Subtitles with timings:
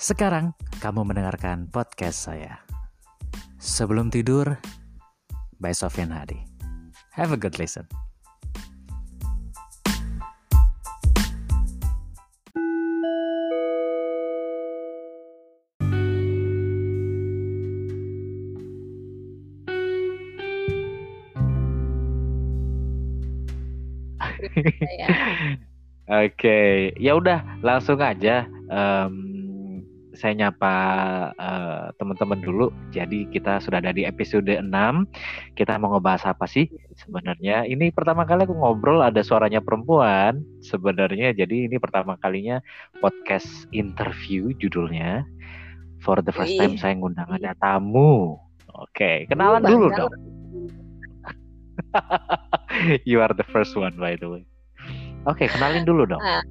[0.00, 2.64] Sekarang kamu mendengarkan podcast saya.
[3.60, 4.56] Sebelum tidur,
[5.60, 6.40] by Sofian Hadi.
[7.12, 7.84] Have a good listen.
[26.08, 28.48] Oke, ya udah langsung aja.
[28.72, 29.19] Um,
[30.20, 30.74] saya nyapa
[31.40, 32.68] uh, teman-teman dulu.
[32.92, 34.68] Jadi kita sudah ada di episode 6.
[35.56, 36.68] Kita mau ngebahas apa sih
[37.00, 37.64] sebenarnya?
[37.64, 41.32] Ini pertama kali aku ngobrol ada suaranya perempuan sebenarnya.
[41.32, 42.60] Jadi ini pertama kalinya
[43.00, 45.24] podcast interview judulnya.
[46.04, 48.36] For the first time saya ngundang ada tamu.
[48.76, 50.12] Oke, kenalan dulu dong.
[53.08, 54.44] you are the first one by the way.
[55.28, 56.20] Oke, kenalin dulu dong.
[56.20, 56.44] Uh,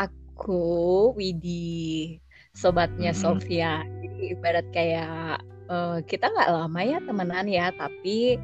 [0.00, 2.16] aku Widi,
[2.54, 3.20] sobatnya hmm.
[3.20, 3.82] Sofia.
[4.00, 8.38] Jadi ibarat kayak uh, kita nggak lama ya temenan ya, tapi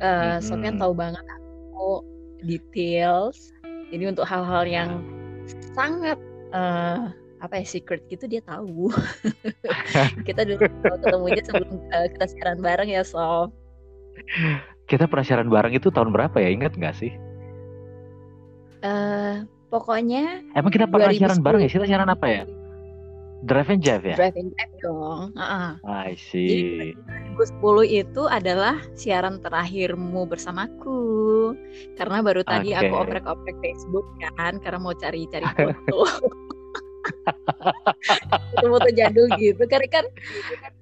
[0.00, 0.42] uh, hmm.
[0.42, 2.02] Sofia tahu banget aku
[2.42, 3.52] details.
[3.92, 4.90] Jadi untuk hal-hal yang
[5.76, 6.18] sangat
[6.56, 7.12] uh,
[7.44, 8.88] apa ya secret gitu dia tahu.
[10.28, 13.52] kita dulu ketemu aja sebelum uh, kita siaran bareng ya Sof.
[14.88, 16.48] Kita pernah siaran bareng itu tahun berapa ya?
[16.48, 17.12] Ingat nggak sih?
[18.84, 21.68] Uh, pokoknya Emang kita pernah siaran bareng ya?
[21.68, 22.42] Kita siaran apa ya?
[23.42, 24.16] Drive and Jive ya?
[24.16, 25.34] Drive and Jive dong.
[25.34, 25.74] Uh-uh.
[25.82, 26.94] I see.
[26.94, 26.94] Jadi
[27.60, 31.52] 2010 itu adalah siaran terakhirmu bersamaku.
[31.98, 32.88] Karena baru tadi okay.
[32.88, 34.06] aku oprek-oprek Facebook
[34.38, 36.08] kan, karena mau cari-cari foto.
[38.56, 40.04] foto-foto jadul gitu karena kan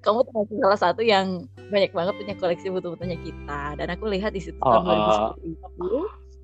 [0.06, 4.38] kamu termasuk salah satu yang banyak banget punya koleksi foto-fotonya kita dan aku lihat di
[4.38, 5.90] situ oh, tahun 2010 itu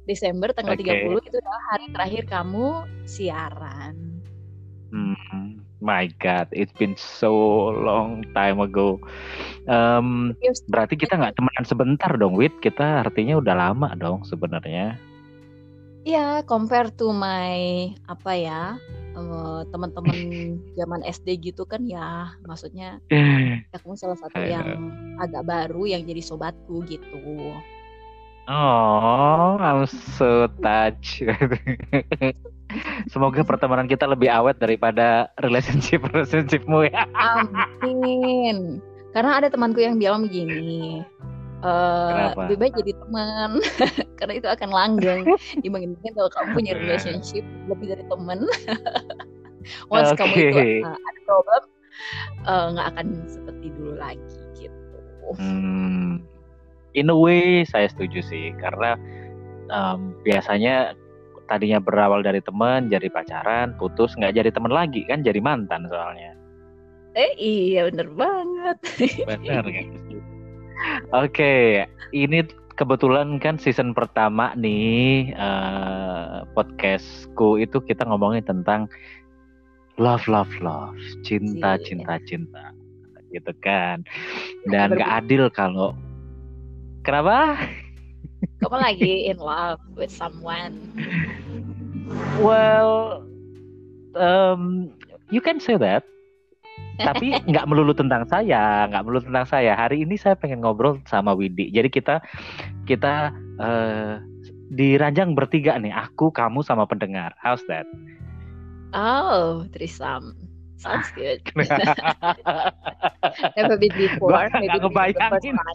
[0.09, 1.05] Desember tanggal okay.
[1.05, 2.67] 30 itu adalah hari terakhir kamu
[3.05, 3.95] siaran.
[4.89, 7.33] Hmm, my God, it's been so
[7.73, 8.98] long time ago.
[9.70, 10.35] Um,
[10.69, 12.55] berarti kita nggak temenan sebentar dong, Wit.
[12.58, 14.98] Kita artinya udah lama dong sebenarnya.
[16.08, 18.63] Iya, compare to my apa ya
[19.75, 20.14] teman-teman
[20.79, 23.02] zaman SD gitu kan ya, maksudnya
[23.73, 27.52] ya kamu salah satu yang agak baru yang jadi sobatku gitu.
[28.48, 29.85] Oh, I'm
[30.17, 31.20] so touched.
[33.08, 37.08] Semoga pertemanan kita lebih awet daripada relationship relationshipmu ya.
[37.17, 38.80] Amin.
[39.17, 41.01] Karena ada temanku yang bilang begini,
[41.64, 43.51] uh, lebih baik jadi teman
[44.20, 45.24] karena itu akan langgeng
[45.64, 48.45] dibandingkan kalau kamu punya relationship lebih dari teman.
[49.92, 50.20] Once okay.
[50.20, 51.62] kamu itu uh, ada problem,
[52.46, 54.98] eh, nggak uh, akan seperti dulu lagi gitu.
[55.36, 56.24] Hmm
[56.98, 58.98] in a way saya setuju sih karena
[59.70, 60.98] um, biasanya
[61.48, 66.36] tadinya berawal dari teman jadi pacaran putus nggak jadi teman lagi kan jadi mantan soalnya.
[67.17, 68.79] Eh iya bener banget.
[69.27, 69.87] Bener kan?
[71.11, 71.63] Oke okay,
[72.14, 72.47] ini
[72.79, 78.87] kebetulan kan season pertama nih uh, podcastku itu kita ngomongin tentang
[79.98, 80.95] love love love
[81.27, 81.83] cinta iya.
[81.83, 82.64] cinta cinta
[83.35, 84.07] gitu kan.
[84.70, 85.98] Dan gak adil kalau
[87.08, 87.57] Kenapa?
[88.59, 90.79] Kamu lagi in love with someone?
[92.39, 93.23] Well,
[94.15, 94.91] um,
[95.31, 96.07] you can say that.
[96.99, 99.79] Tapi nggak melulu tentang saya, nggak melulu tentang saya.
[99.79, 101.71] Hari ini saya pengen ngobrol sama Widi.
[101.71, 102.23] Jadi kita
[102.87, 103.31] kita
[103.63, 104.19] uh,
[104.75, 107.33] diranjang bertiga nih, aku, kamu, sama pendengar.
[107.41, 107.87] How's that?
[108.93, 110.48] Oh, trisam.
[110.78, 111.42] Sounds good.
[113.58, 114.30] Never been before.
[114.55, 115.56] Maybe gak ngebayangin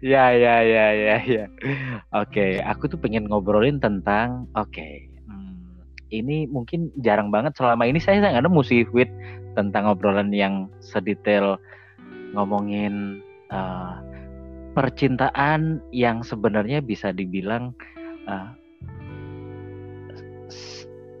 [0.00, 1.44] ya ya ya ya ya.
[2.16, 4.72] Oke, okay, aku tuh pengen ngobrolin tentang oke.
[4.72, 9.12] Okay, hmm, ini mungkin jarang banget selama ini saya nggak nemu sih with
[9.52, 11.60] tentang obrolan yang sedetail
[12.32, 13.20] ngomongin
[13.52, 14.00] uh,
[14.72, 17.76] percintaan yang sebenarnya bisa dibilang
[18.28, 18.52] uh,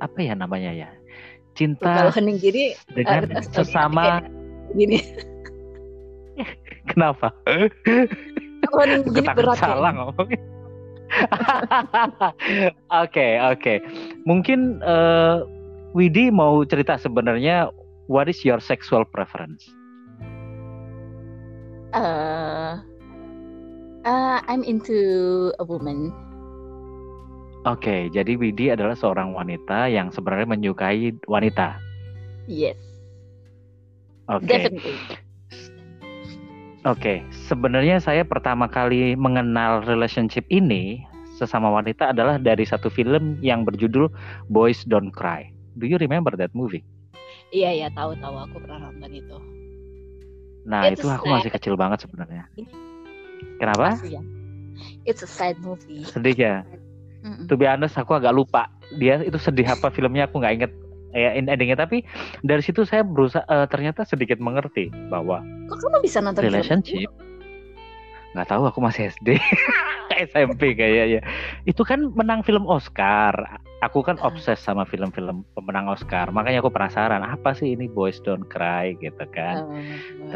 [0.00, 0.88] apa ya namanya ya
[1.56, 4.22] cinta hening jadi dengan uh, sesama
[4.76, 5.00] gini
[6.92, 7.32] kenapa
[8.70, 9.98] tahun gini berat salah ya.
[9.98, 10.40] ngomongnya.
[13.06, 13.74] Oke, oke.
[14.26, 15.46] Mungkin uh,
[15.94, 17.70] Widi mau cerita sebenarnya
[18.10, 19.70] what is your sexual preference?
[21.94, 22.82] Uh,
[24.02, 26.10] uh, I'm into a woman.
[27.66, 31.74] Oke, okay, jadi Widi adalah seorang wanita yang sebenarnya menyukai wanita.
[32.46, 32.78] Yes.
[34.30, 34.46] Oke.
[34.46, 34.62] Okay.
[34.70, 34.78] Oke,
[36.86, 37.18] okay.
[37.50, 41.02] sebenarnya saya pertama kali mengenal relationship ini
[41.34, 44.14] sesama wanita adalah dari satu film yang berjudul
[44.46, 45.50] Boys Don't Cry.
[45.74, 46.86] Do you remember that movie?
[47.50, 49.38] Iya iya tahu tahu aku pernah nonton itu.
[50.70, 52.46] Nah itu, itu aku masih kecil banget sebenarnya.
[53.58, 53.98] Kenapa?
[55.02, 56.06] It's a sad movie.
[56.06, 56.54] Sedih ya.
[57.26, 57.44] Mm -mm.
[57.50, 58.70] To be honest aku agak lupa.
[59.02, 60.72] Dia itu sedih apa filmnya aku nggak inget
[61.10, 61.74] ya endingnya.
[61.74, 62.06] Tapi
[62.46, 67.10] dari situ saya berusaha uh, ternyata sedikit mengerti bahwa kok kamu bisa nonton relationship
[68.36, 69.40] nggak tahu aku masih SD
[70.28, 71.24] SMP kayaknya.
[71.64, 73.32] Itu kan menang film Oscar.
[73.80, 74.28] Aku kan ah.
[74.28, 76.28] obses sama film-film pemenang Oscar.
[76.28, 79.64] Makanya aku penasaran apa sih ini Boys Don't Cry gitu kan?
[79.64, 79.72] Oh,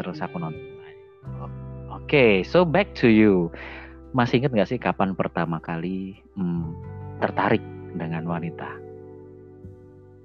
[0.01, 0.57] terus aku nonton.
[1.93, 3.53] Oke okay, so back to you
[4.11, 6.75] masih inget nggak sih kapan pertama kali hmm,
[7.23, 7.63] tertarik
[7.95, 8.69] dengan wanita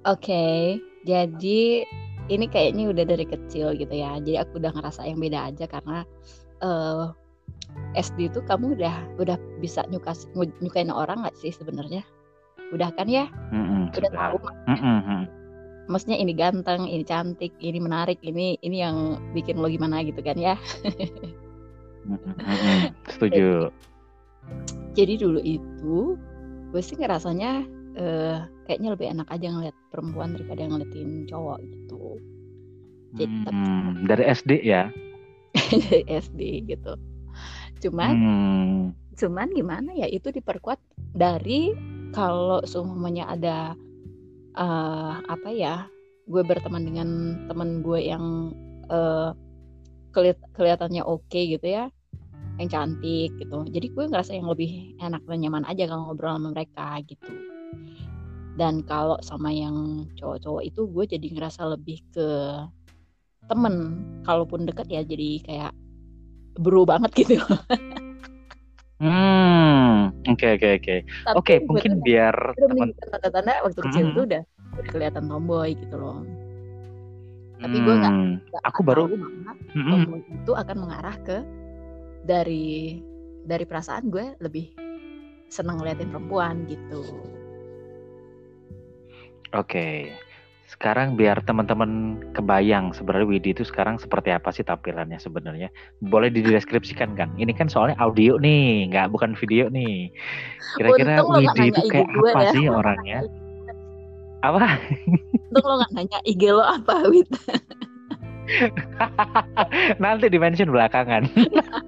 [0.07, 1.87] oke okay, jadi
[2.27, 6.03] ini kayaknya udah dari kecil gitu ya jadi aku udah ngerasa yang beda aja karena
[6.59, 7.15] uh,
[7.97, 10.13] SD itu kamu udah udah bisa nyuka
[10.61, 12.05] nyukain orang nggak sih sebenarnya?
[12.75, 13.31] Udah kan ya?
[13.49, 14.37] Mm-hmm, udah tahu.
[14.69, 15.21] Mm-hmm.
[15.87, 20.35] Maksudnya ini ganteng, ini cantik, ini menarik, ini ini yang bikin lo gimana gitu kan
[20.35, 20.59] ya?
[23.11, 23.69] Setuju.
[24.97, 26.17] Jadi, dulu itu
[26.67, 27.63] gue sih ngerasanya
[27.99, 28.37] uh,
[28.67, 32.03] kayaknya lebih enak aja ngeliat perempuan daripada ngeliatin cowok gitu.
[33.15, 34.91] Jadi, hmm, dari SD ya?
[35.87, 36.95] dari SD gitu
[37.77, 38.81] cuman hmm.
[39.17, 40.81] cuman gimana ya itu diperkuat
[41.13, 41.73] dari
[42.13, 43.57] kalau semuanya ada
[44.57, 45.85] uh, apa ya
[46.27, 47.09] gue berteman dengan
[47.45, 48.53] teman gue yang
[48.89, 49.31] uh,
[50.11, 51.85] kelihat kelihatannya oke okay gitu ya
[52.57, 56.49] yang cantik gitu jadi gue ngerasa yang lebih enak dan nyaman aja kalau ngobrol sama
[56.53, 57.31] mereka gitu
[58.57, 62.27] dan kalau sama yang cowok-cowok itu gue jadi ngerasa lebih ke
[63.47, 65.71] temen kalaupun deket ya jadi kayak
[66.57, 67.37] bro banget gitu.
[68.97, 70.95] Hmm, oke oke oke.
[71.37, 74.43] Oke, mungkin biar teman tanda-tanda waktu kecil itu udah,
[74.73, 76.25] udah kelihatan tomboy gitu loh.
[77.61, 79.05] Tapi gue nggak, hmm, aku baru
[79.69, 81.45] tomboy itu akan mengarah ke
[82.27, 82.99] dari
[83.47, 84.67] dari perasaan gue lebih
[85.47, 87.01] senang ngeliatin perempuan gitu.
[89.55, 90.11] Oke.
[90.67, 95.71] Sekarang biar teman-teman kebayang sebenarnya Widi itu sekarang seperti apa sih tampilannya sebenarnya.
[96.03, 97.31] Boleh dideskripsikan kan?
[97.39, 100.11] Ini kan soalnya audio nih, nggak bukan video nih.
[100.75, 102.51] Kira-kira Widi itu kayak apa ya.
[102.51, 103.19] sih orangnya?
[104.43, 104.75] Apa?
[105.55, 107.31] Untung lo nggak nanya IG lo apa, Wid.
[110.03, 111.31] Nanti di mention belakangan.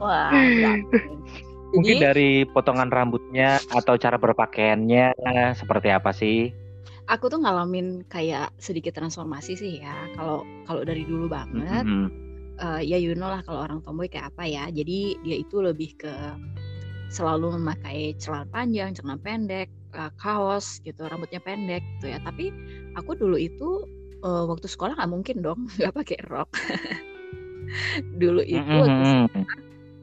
[0.00, 0.30] Wah,
[1.74, 5.12] Mungkin dari potongan rambutnya atau cara berpakaiannya
[5.58, 6.54] seperti apa sih?
[7.10, 9.94] Aku tuh ngalamin kayak sedikit transformasi sih ya.
[10.14, 12.08] Kalau kalau dari dulu banget, mm -hmm.
[12.62, 14.64] uh, ya you know lah kalau orang tomboy kayak apa ya.
[14.70, 16.14] Jadi dia itu lebih ke
[17.10, 22.18] selalu memakai celana panjang, celana pendek, uh, kaos gitu, rambutnya pendek gitu ya.
[22.22, 22.50] Tapi
[22.98, 23.86] aku dulu itu
[24.26, 26.50] uh, waktu sekolah nggak mungkin dong nggak pakai rok.
[28.22, 29.44] dulu itu mm -hmm.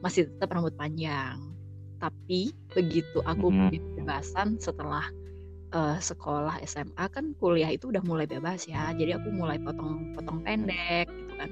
[0.04, 1.40] Masih tetap rambut panjang.
[1.96, 3.70] Tapi begitu aku mm -hmm.
[3.72, 5.08] kebebasan setelah
[5.72, 8.92] uh, sekolah SMA kan kuliah itu udah mulai bebas ya.
[8.92, 11.50] Jadi aku mulai potong potong pendek gitu kan.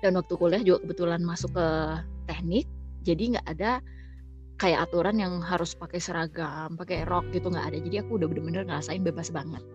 [0.00, 1.68] Dan waktu kuliah juga kebetulan masuk ke
[2.30, 2.70] teknik
[3.02, 3.82] jadi nggak ada
[4.60, 7.78] kayak aturan yang harus pakai seragam pakai rok gitu nggak ada.
[7.82, 9.66] Jadi aku udah bener-bener ngerasain bebas banget.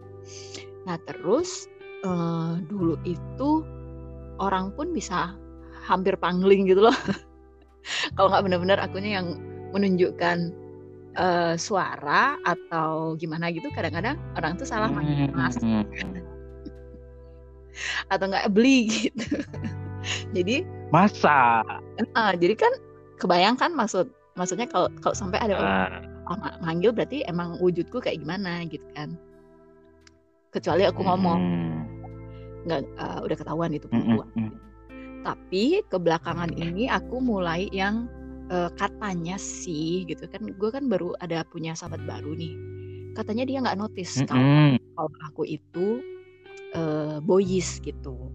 [0.88, 1.68] Nah terus
[2.08, 3.66] uh, dulu itu
[4.40, 5.36] orang pun bisa
[5.86, 6.98] hampir pangling gitu loh.
[8.18, 9.38] Kalau nggak benar-benar akunya yang
[9.70, 10.50] menunjukkan
[11.16, 15.56] uh, suara atau gimana gitu kadang-kadang orang tuh salah manggil hmm, mas.
[15.62, 16.22] hmm, hmm.
[18.14, 19.38] atau nggak beli gitu.
[20.34, 21.62] Jadi masa?
[22.18, 22.74] Uh, jadi kan
[23.22, 25.78] kebayangkan maksud maksudnya kalau kalau sampai ada orang
[26.28, 26.58] uh.
[26.62, 29.14] manggil berarti emang wujudku kayak gimana gitu kan.
[30.50, 31.42] Kecuali aku ngomong.
[32.66, 34.56] Nggak uh, udah ketahuan itu perempuan
[35.26, 38.06] tapi kebelakangan ini aku mulai yang
[38.54, 42.54] uh, katanya sih gitu kan gue kan baru ada punya sahabat baru nih
[43.18, 44.78] katanya dia nggak notice mm -hmm.
[44.94, 46.04] kalau aku itu
[46.78, 48.30] uh, boys gitu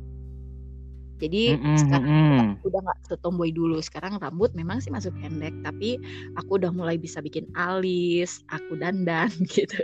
[1.22, 1.76] jadi mm -hmm.
[1.78, 2.18] sekarang
[2.66, 5.94] udah nggak setomboy dulu sekarang rambut memang sih masuk pendek tapi
[6.34, 9.78] aku udah mulai bisa bikin alis aku dandan gitu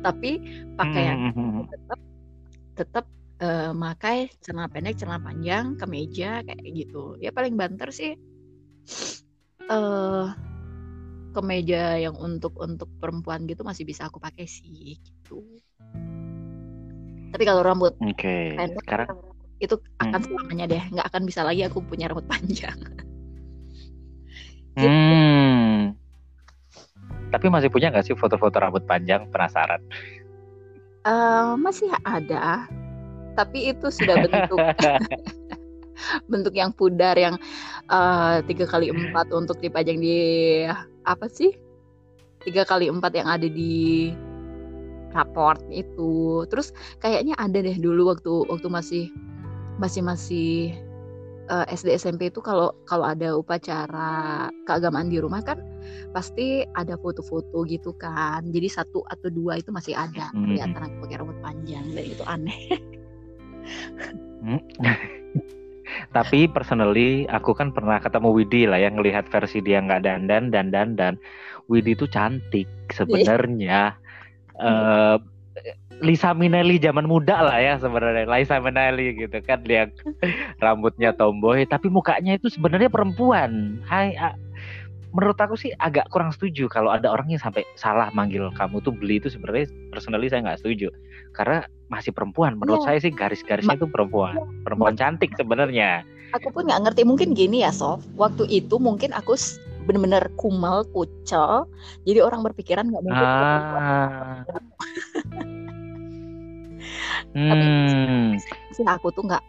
[0.00, 0.40] tapi
[0.80, 1.62] pakaian mm -hmm.
[1.68, 2.00] tetap
[2.74, 3.04] tetap
[3.44, 7.20] uh, makai celana pendek, celana panjang, kemeja kayak gitu.
[7.20, 8.16] Ya paling banter sih
[9.68, 10.32] uh,
[11.34, 15.44] kemeja yang untuk untuk perempuan gitu masih bisa aku pakai sih gitu.
[17.34, 18.54] Tapi kalau rambut okay.
[18.54, 19.10] pendek sekarang
[19.58, 20.26] itu akan hmm.
[20.30, 22.78] selamanya deh, nggak akan bisa lagi aku punya rambut panjang.
[24.74, 24.86] gitu.
[24.86, 25.94] Hmm.
[27.34, 29.26] Tapi masih punya nggak sih foto-foto rambut panjang?
[29.30, 29.82] Penasaran.
[31.04, 32.70] Uh, masih ada,
[33.34, 34.58] tapi itu sudah bentuk
[36.30, 37.38] bentuk yang pudar yang
[37.90, 40.18] eh, tiga kali empat untuk dipajang di
[41.04, 41.54] apa sih
[42.44, 44.12] tiga kali empat yang ada di
[45.14, 49.04] raport itu terus kayaknya ada deh dulu waktu waktu masih
[49.78, 50.50] masih masih
[51.48, 55.62] uh, eh, SD SMP itu kalau kalau ada upacara keagamaan di rumah kan
[56.10, 60.44] pasti ada foto-foto gitu kan jadi satu atau dua itu masih ada hmm.
[60.50, 62.58] kelihatan aku pakai rambut panjang dan itu aneh.
[66.16, 70.70] tapi personally aku kan pernah ketemu Widi lah yang ngelihat versi dia nggak dandan dan
[70.72, 71.14] dan
[71.68, 73.96] Widi itu cantik sebenarnya.
[74.54, 75.16] Uh,
[76.02, 79.86] Lisa Minelli zaman muda lah ya sebenarnya Lisa Minelli gitu kan dia
[80.64, 83.78] rambutnya tomboy tapi mukanya itu sebenarnya perempuan.
[83.86, 84.18] Hai
[85.14, 88.90] menurut aku sih agak kurang setuju kalau ada orang yang sampai salah manggil kamu tuh
[88.90, 90.90] beli itu sebenarnya personally saya nggak setuju.
[91.30, 92.58] Karena masih perempuan.
[92.58, 92.86] Menurut ya.
[92.92, 94.34] saya sih garis-garisnya itu perempuan.
[94.66, 96.02] perempuan cantik sebenarnya.
[96.34, 97.06] Aku pun nggak ngerti.
[97.06, 98.02] Mungkin gini ya Sof.
[98.18, 99.38] Waktu itu mungkin aku
[99.86, 101.70] bener-bener kumal kucel.
[102.02, 104.42] Jadi orang berpikiran nggak mungkin ah.
[107.38, 108.38] hmm.
[108.74, 109.42] sih aku tuh nggak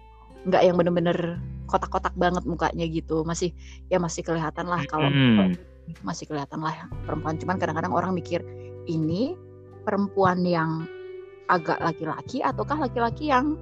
[0.46, 1.42] nggak yang bener-bener
[1.76, 3.28] kotak-kotak banget mukanya gitu.
[3.28, 3.52] Masih
[3.92, 5.60] ya masih kelihatan lah kalau hmm.
[6.08, 7.36] masih kelihatan lah perempuan.
[7.36, 8.40] Cuman kadang-kadang orang mikir
[8.88, 9.36] ini
[9.84, 10.88] perempuan yang
[11.52, 13.60] agak laki-laki ataukah laki-laki yang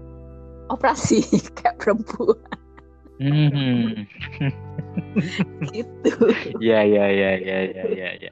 [0.70, 1.25] operasi?
[1.58, 2.38] Kayak perempuan
[3.22, 4.10] Hmm.
[5.75, 6.12] gitu.
[6.58, 8.32] Ya ya ya ya ya ya ya.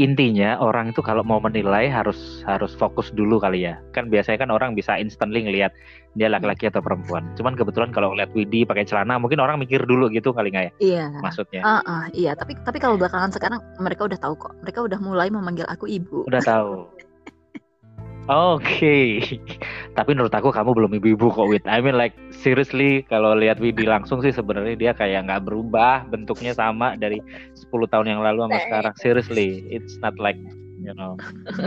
[0.00, 3.76] Intinya orang itu kalau mau menilai harus harus fokus dulu kali ya.
[3.92, 5.76] Kan biasanya kan orang bisa instantly ngelihat
[6.16, 7.28] dia laki-laki atau perempuan.
[7.36, 10.72] Cuman kebetulan kalau ngeliat Widi pakai celana mungkin orang mikir dulu gitu kali nggak ya?
[10.80, 11.06] Iya.
[11.20, 11.60] Maksudnya.
[11.60, 14.56] Uh, uh, iya, tapi tapi kalau belakangan sekarang mereka udah tahu kok.
[14.64, 16.24] Mereka udah mulai memanggil aku ibu.
[16.24, 16.88] Udah tahu.
[18.30, 19.08] Oke, okay.
[19.98, 21.66] tapi menurut aku kamu belum ibu-ibu kok, Wid.
[21.66, 26.54] I mean like seriously kalau lihat Widi langsung sih sebenarnya dia kayak nggak berubah, bentuknya
[26.54, 27.18] sama dari
[27.58, 28.94] 10 tahun yang lalu sama sekarang.
[29.02, 30.38] Seriously, it's not like
[30.78, 31.18] you know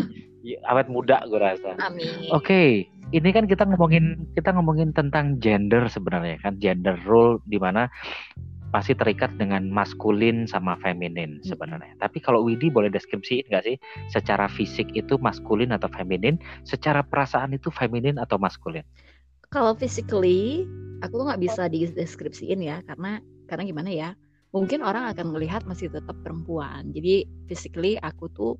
[0.72, 1.76] awet muda gue rasa.
[1.84, 2.08] Amin.
[2.32, 2.70] Oke, okay.
[3.12, 7.92] ini kan kita ngomongin kita ngomongin tentang gender sebenarnya kan gender role di mana
[8.74, 11.46] pasti terikat dengan maskulin sama feminin hmm.
[11.46, 11.94] sebenarnya.
[12.02, 13.78] Tapi kalau Widi boleh deskripsiin nggak sih
[14.10, 18.84] secara fisik itu maskulin atau feminin, secara perasaan itu feminin atau maskulin?
[19.54, 20.66] Kalau physically
[21.06, 24.10] aku tuh nggak bisa dideskripsiin ya karena karena gimana ya?
[24.56, 26.96] Mungkin orang akan melihat masih tetap perempuan.
[26.96, 28.56] Jadi physically aku tuh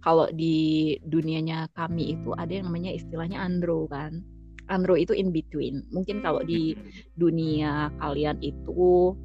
[0.00, 4.24] kalau di dunianya kami itu ada yang namanya istilahnya andro kan.
[4.70, 5.82] Andro itu in between.
[5.90, 6.78] Mungkin kalau di
[7.18, 9.18] dunia kalian itu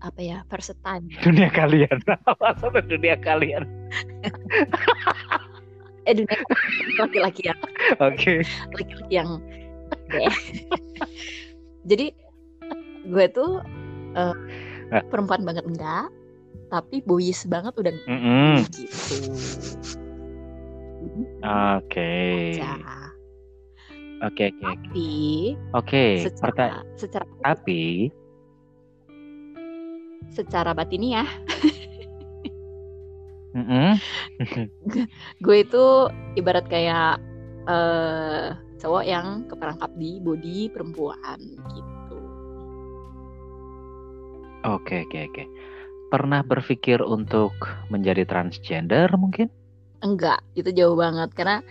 [0.00, 1.06] apa ya versatile.
[1.24, 1.98] Dunia kalian.
[2.26, 3.64] Apa dunia kalian?
[6.08, 6.32] Eh dunia
[6.96, 7.60] laki-laki yang
[8.00, 8.16] oke.
[8.16, 8.40] okay.
[8.72, 9.36] laki-laki yang
[11.92, 12.08] jadi
[13.04, 13.60] gue tuh
[14.16, 14.32] uh,
[15.12, 16.08] perempuan banget enggak
[16.72, 18.54] tapi boys banget udah mm -hmm.
[18.72, 19.16] gitu.
[21.44, 22.16] Oke.
[22.64, 23.00] Oke
[24.20, 25.10] oke tapi
[25.72, 28.12] oke secara, secara tapi
[30.28, 31.26] secara batiniah.
[33.56, 33.90] mm -hmm.
[35.44, 35.84] gue itu
[36.36, 37.18] ibarat kayak
[37.66, 41.40] uh, cowok yang keperangkap di body perempuan
[41.76, 42.18] gitu.
[44.64, 45.44] Oke oke oke.
[46.10, 47.54] Pernah berpikir untuk
[47.88, 49.46] menjadi transgender mungkin?
[50.00, 51.62] Enggak, itu jauh banget karena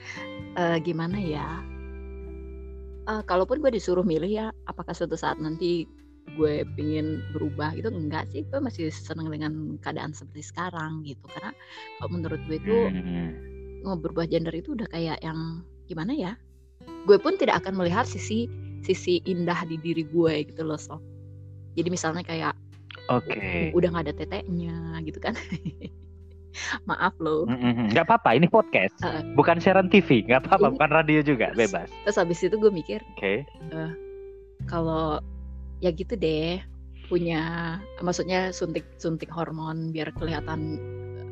[0.56, 1.66] uh, gimana ya?
[3.10, 5.90] Uh, kalaupun gue disuruh milih ya, apakah suatu saat nanti
[6.36, 11.24] gue pingin berubah itu enggak sih gue masih seneng dengan keadaan seperti sekarang gitu.
[11.30, 11.52] Karena
[11.98, 13.30] kalau menurut gue itu hmm.
[13.88, 16.34] mau berubah gender itu udah kayak yang gimana ya
[17.10, 18.46] gue pun tidak akan melihat sisi
[18.86, 21.02] sisi indah di diri gue gitu loh so
[21.74, 22.54] jadi misalnya kayak
[23.08, 23.26] oke.
[23.30, 23.72] Okay.
[23.72, 25.34] udah nggak ada teteknya gitu kan.
[26.90, 27.46] Maaf loh.
[27.94, 28.98] Nggak apa-apa ini podcast.
[29.00, 31.88] Uh, bukan siaran TV nggak apa-apa bukan radio juga bebas.
[32.04, 33.22] terus habis itu gue mikir oke.
[33.22, 33.38] Okay.
[33.72, 33.94] uh,
[34.68, 35.24] kalau
[35.80, 36.60] ya gitu deh
[37.10, 37.42] punya
[38.06, 40.78] maksudnya suntik suntik hormon biar kelihatan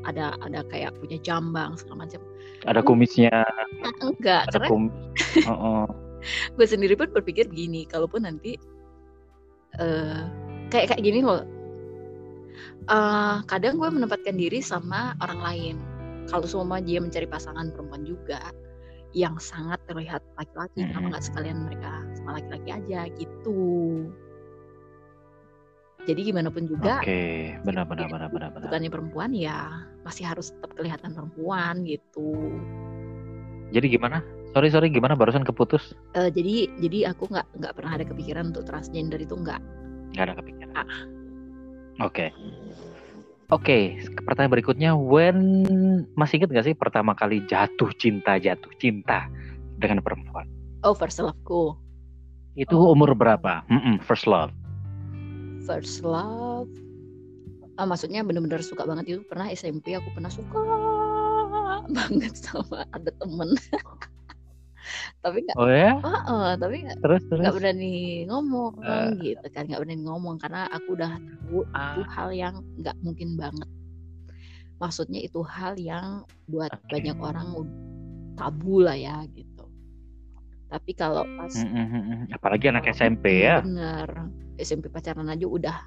[0.07, 2.21] ada ada kayak punya jambang segala macam.
[2.63, 3.43] Ada kumisnya.
[3.99, 4.83] Enggak ada karena kum...
[5.45, 5.85] oh, oh.
[6.57, 8.55] gue sendiri pun berpikir begini kalaupun nanti
[9.77, 10.25] uh,
[10.71, 11.43] kayak kayak gini loh.
[12.87, 15.75] Uh, kadang gue menempatkan diri sama orang lain.
[16.31, 18.39] Kalau semua dia mencari pasangan perempuan juga
[19.15, 20.91] yang sangat terlihat laki-laki hmm.
[20.91, 23.59] kenapa nggak sekalian mereka sama laki-laki aja gitu
[26.07, 27.59] jadi gimana pun juga oke okay.
[27.67, 32.31] benar benar benar benar benar bukannya perempuan ya masih harus tetap kelihatan perempuan gitu
[33.75, 34.23] jadi gimana
[34.55, 38.63] sorry sorry gimana barusan keputus uh, jadi jadi aku nggak nggak pernah ada kepikiran untuk
[38.63, 39.59] transgender itu nggak
[40.15, 40.87] nggak ada kepikiran ah.
[42.01, 42.31] oke okay.
[43.47, 45.63] Oke, okay, pertanyaan berikutnya, when
[46.19, 49.31] masih inget gak sih pertama kali jatuh cinta jatuh cinta
[49.79, 50.43] dengan perempuan?
[50.83, 51.79] Oh, first loveku.
[52.59, 52.91] Itu oh.
[52.91, 53.63] umur berapa?
[53.71, 54.51] Mm -mm, first love.
[55.67, 56.71] First love.
[57.75, 60.57] Ah, maksudnya bener-bener suka banget itu pernah SMP aku pernah suka
[61.97, 63.53] banget sama ada temen
[65.21, 69.13] tapi nggak oh ya uh, uh, tapi nggak terus nggak berani ngomong uh.
[69.19, 71.93] gitu kan nggak berani ngomong karena aku udah tahu uh.
[71.93, 72.07] itu ah.
[72.15, 73.69] hal yang nggak mungkin banget
[74.81, 76.97] maksudnya itu hal yang buat okay.
[76.97, 77.49] banyak orang
[78.39, 79.46] tabu lah ya gitu
[80.67, 82.35] tapi kalau pas mm -hmm.
[82.35, 84.27] apalagi anak SMP ya bener
[84.59, 85.77] SMP pacaran aja udah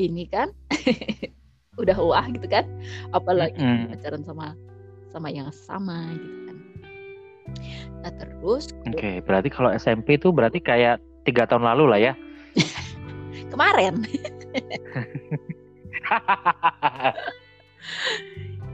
[0.00, 0.48] ini kan
[1.82, 2.64] udah wah gitu kan
[3.12, 3.90] apalagi mm -hmm.
[3.92, 4.56] pacaran sama
[5.10, 6.56] sama yang sama gitu kan
[8.00, 8.72] Nah terus.
[8.88, 12.12] Oke, okay, berarti kalau SMP itu berarti kayak tiga tahun lalu lah ya?
[13.52, 14.06] Kemarin.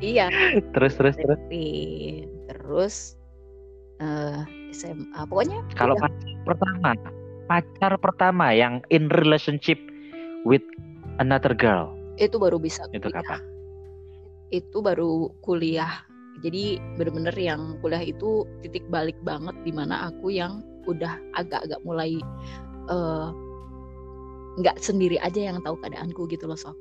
[0.05, 0.31] iya.
[0.77, 1.41] Terus terus terus.
[2.47, 3.17] Terus
[3.99, 4.45] uh,
[4.77, 5.65] SMA pokoknya.
[5.81, 6.91] Kalau pacar pertama,
[7.49, 9.81] pacar pertama yang in relationship
[10.45, 10.65] with
[11.17, 11.89] another girl.
[12.21, 12.85] Itu baru bisa.
[12.93, 13.41] Itu kapan?
[14.53, 16.05] Itu baru kuliah
[16.45, 22.21] jadi bener-bener yang kuliah itu titik balik banget di mana aku yang udah agak-agak mulai
[22.93, 23.29] eh,
[24.61, 26.77] nggak uh, sendiri aja yang tahu keadaanku gitu loh sob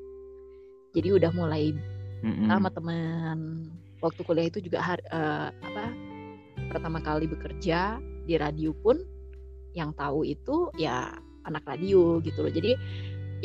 [0.96, 1.72] jadi udah mulai
[2.24, 2.48] mm-hmm.
[2.52, 3.38] sama teman
[4.04, 5.84] waktu kuliah itu juga hari, uh, apa
[6.70, 9.02] pertama kali bekerja di radio pun
[9.76, 11.14] yang tahu itu ya
[11.46, 12.74] anak radio gitu loh jadi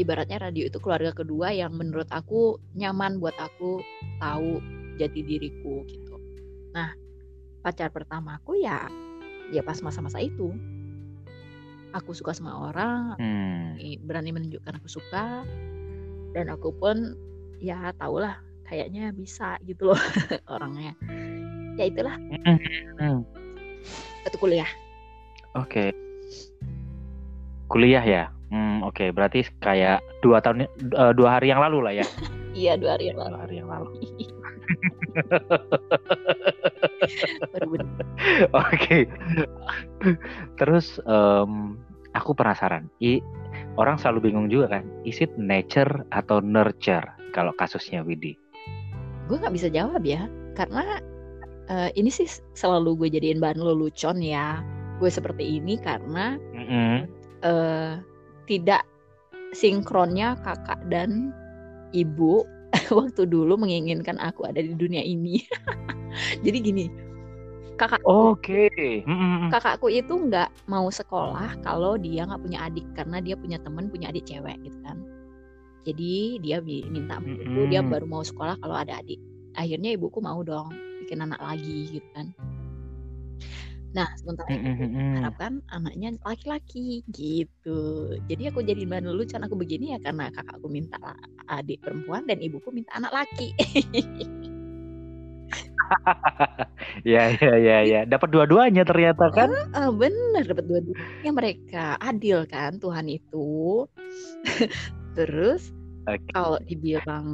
[0.00, 3.84] ibaratnya radio itu keluarga kedua yang menurut aku nyaman buat aku
[4.16, 4.62] tahu
[5.00, 6.16] jati diriku gitu.
[6.76, 6.92] Nah,
[7.64, 8.86] pacar pertamaku ya
[9.50, 10.54] ya pas masa-masa itu.
[11.90, 14.06] Aku suka sama orang, hmm.
[14.06, 15.42] berani menunjukkan aku suka
[16.30, 17.18] dan aku pun
[17.58, 19.98] ya tahulah kayaknya bisa gitu loh
[20.54, 20.94] orangnya.
[21.80, 22.12] Ya itulah.
[23.00, 23.24] Hmm.
[24.28, 24.68] Itu kuliah.
[25.56, 25.88] Oke.
[25.88, 25.88] Okay.
[27.72, 28.28] Kuliah ya.
[28.52, 29.00] Hmm, oke.
[29.00, 29.08] Okay.
[29.08, 32.06] Berarti kayak dua tahun uh, dua hari yang lalu lah ya.
[32.60, 33.32] iya, dua hari yang lalu.
[33.32, 33.88] Dua hari yang lalu.
[38.68, 39.08] Oke.
[40.60, 41.80] Terus um,
[42.12, 42.92] aku penasaran.
[43.00, 43.24] I,
[43.80, 44.84] orang selalu bingung juga kan.
[45.08, 48.36] Is it nature atau nurture kalau kasusnya Widi?
[49.30, 50.26] Gue nggak bisa jawab ya,
[50.58, 50.98] karena
[51.70, 52.26] uh, ini sih
[52.58, 54.60] selalu gue jadiin bahan lelucon ya.
[54.98, 56.96] Gue seperti ini karena mm -hmm.
[57.46, 57.92] uh,
[58.44, 58.84] tidak
[59.56, 61.32] sinkronnya kakak dan
[61.94, 62.44] ibu
[62.98, 65.40] waktu dulu menginginkan aku ada di dunia ini.
[66.44, 66.84] Jadi gini,
[67.80, 69.00] kakak oke okay.
[69.48, 74.12] kakakku itu nggak mau sekolah kalau dia nggak punya adik karena dia punya temen punya
[74.12, 75.00] adik cewek gitu kan
[75.88, 77.72] jadi dia minta mm -hmm.
[77.72, 79.16] dia baru mau sekolah kalau ada adik
[79.56, 82.30] akhirnya ibuku mau dong bikin anak lagi gitu kan
[83.90, 84.86] Nah, sementara itu
[85.18, 88.14] harapkan anaknya laki-laki gitu.
[88.30, 90.94] Jadi aku jadi bahan lelucon aku begini ya karena kakakku minta
[91.50, 93.50] adik perempuan dan ibuku minta anak laki.
[97.02, 102.46] ya ya ya ya dapat dua-duanya ternyata kan uh, uh, bener dapat dua-duanya mereka adil
[102.46, 103.90] kan Tuhan itu
[105.18, 105.74] terus
[106.06, 106.30] okay.
[106.30, 107.26] kalau dibilang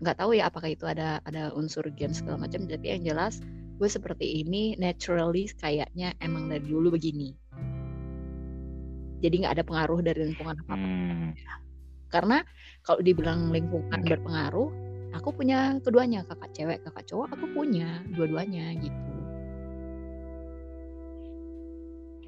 [0.00, 3.44] nggak tahu ya apakah itu ada ada unsur gen segala macam tapi yang jelas
[3.76, 7.36] gue seperti ini naturally kayaknya emang dari dulu begini
[9.20, 11.28] jadi nggak ada pengaruh dari lingkungan apa apa hmm.
[12.08, 12.38] karena
[12.84, 14.16] kalau dibilang lingkungan okay.
[14.16, 14.72] berpengaruh
[15.12, 19.12] aku punya keduanya kakak cewek kakak cowok aku punya dua-duanya gitu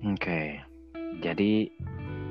[0.05, 0.61] oke okay.
[1.25, 1.73] jadi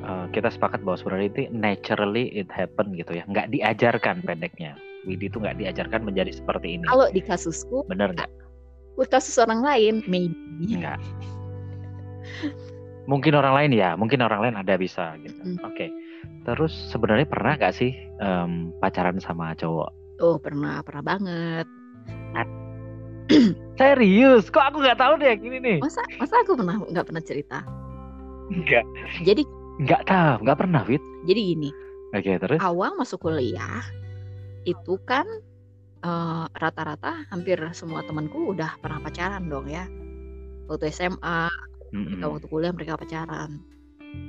[0.06, 5.30] uh, kita sepakat bahwa sebenarnya itu naturally it happen gitu ya nggak diajarkan pendeknya Widi
[5.30, 8.30] itu nggak diajarkan menjadi seperti ini kalau di kasusku bener nggak
[9.10, 11.02] kasus orang lain maybe enggak
[13.10, 15.58] mungkin orang lain ya mungkin orang lain ada bisa gitu hmm.
[15.66, 15.90] oke okay.
[16.46, 19.90] terus sebenarnya pernah nggak sih um, pacaran sama cowok
[20.22, 21.68] oh pernah pernah banget
[23.82, 27.66] serius kok aku nggak tahu deh gini nih masa masa aku pernah nggak pernah cerita
[28.52, 28.86] Enggak.
[29.24, 29.44] Jadi
[29.88, 31.04] nggak tahu, nggak pernah, Fit.
[31.24, 31.70] Jadi gini.
[32.12, 32.60] Oke, okay, terus?
[32.60, 33.80] Awal masuk kuliah
[34.68, 35.26] itu kan
[36.02, 39.86] eh, rata-rata hampir semua temanku udah pernah pacaran dong ya.
[40.70, 41.52] Waktu SMA,
[41.92, 42.24] mm-hmm.
[42.24, 43.60] waktu kuliah mereka pacaran.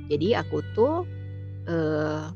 [0.07, 1.03] Jadi aku tuh
[1.67, 2.31] uh,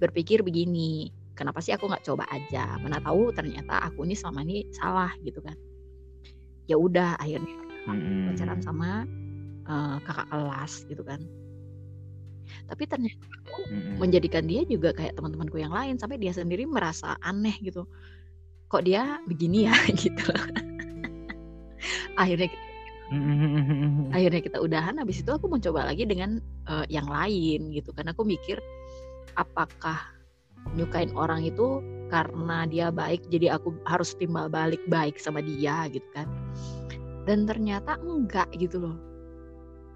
[0.00, 2.80] berpikir begini, kenapa sih aku nggak coba aja?
[2.80, 5.56] Mana tahu ternyata aku ini selama ini salah gitu kan.
[6.64, 7.56] Ya udah akhirnya
[7.88, 8.32] hmm.
[8.32, 9.08] pacaran sama
[9.68, 11.20] uh, kakak kelas gitu kan
[12.68, 13.24] tapi ternyata
[13.70, 13.98] hmm.
[14.00, 17.88] menjadikan dia juga kayak teman-temanku yang lain sampai dia sendiri merasa aneh gitu.
[18.68, 20.28] Kok dia begini ya gitu
[22.18, 22.50] akhirnya
[24.12, 27.94] akhirnya kita udahan habis itu aku mencoba lagi dengan uh, yang lain gitu.
[27.94, 28.60] Karena aku mikir
[29.40, 29.96] apakah
[30.76, 31.80] nyukain orang itu
[32.12, 36.28] karena dia baik jadi aku harus timbal balik baik sama dia gitu kan.
[37.24, 38.96] Dan ternyata enggak gitu loh.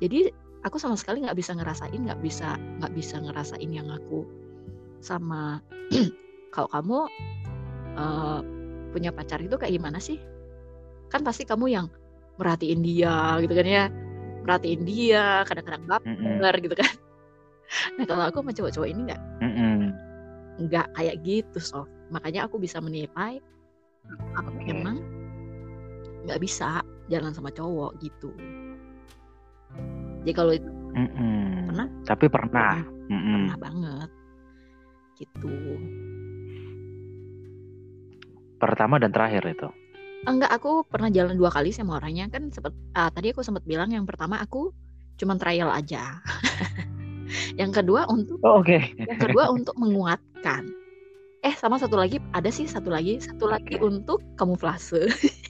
[0.00, 4.26] Jadi aku sama sekali nggak bisa ngerasain nggak bisa nggak bisa ngerasain yang aku
[5.02, 5.58] sama
[6.54, 6.98] kalau kamu
[7.98, 8.40] uh,
[8.94, 10.22] punya pacar itu kayak gimana sih
[11.10, 11.86] kan pasti kamu yang
[12.38, 13.84] merhatiin dia gitu kan ya
[14.46, 16.64] merhatiin dia kadang-kadang baper mm -hmm.
[16.64, 16.92] gitu kan
[17.98, 19.78] nah kalau aku sama cowok-cowok ini nggak mm -hmm.
[20.68, 23.40] nggak kayak gitu so makanya aku bisa menilai
[24.36, 24.74] apa okay.
[24.74, 25.00] memang
[26.28, 28.30] nggak bisa jalan sama cowok gitu
[30.22, 31.66] jadi kalau itu mm -hmm.
[31.68, 33.34] pernah tapi pernah mm -hmm.
[33.34, 34.10] pernah banget
[35.20, 35.54] gitu
[38.62, 39.68] pertama dan terakhir itu
[40.22, 43.90] Enggak, aku pernah jalan dua kali sama orangnya kan sempet uh, tadi aku sempat bilang
[43.90, 44.70] yang pertama aku
[45.18, 46.22] cuma trial aja.
[47.60, 48.78] yang kedua untuk oh, Oke.
[48.78, 48.94] Okay.
[49.02, 50.70] yang kedua untuk menguatkan.
[51.42, 53.82] Eh, sama satu lagi ada sih satu lagi, satu lagi okay.
[53.82, 55.10] untuk kamuflase.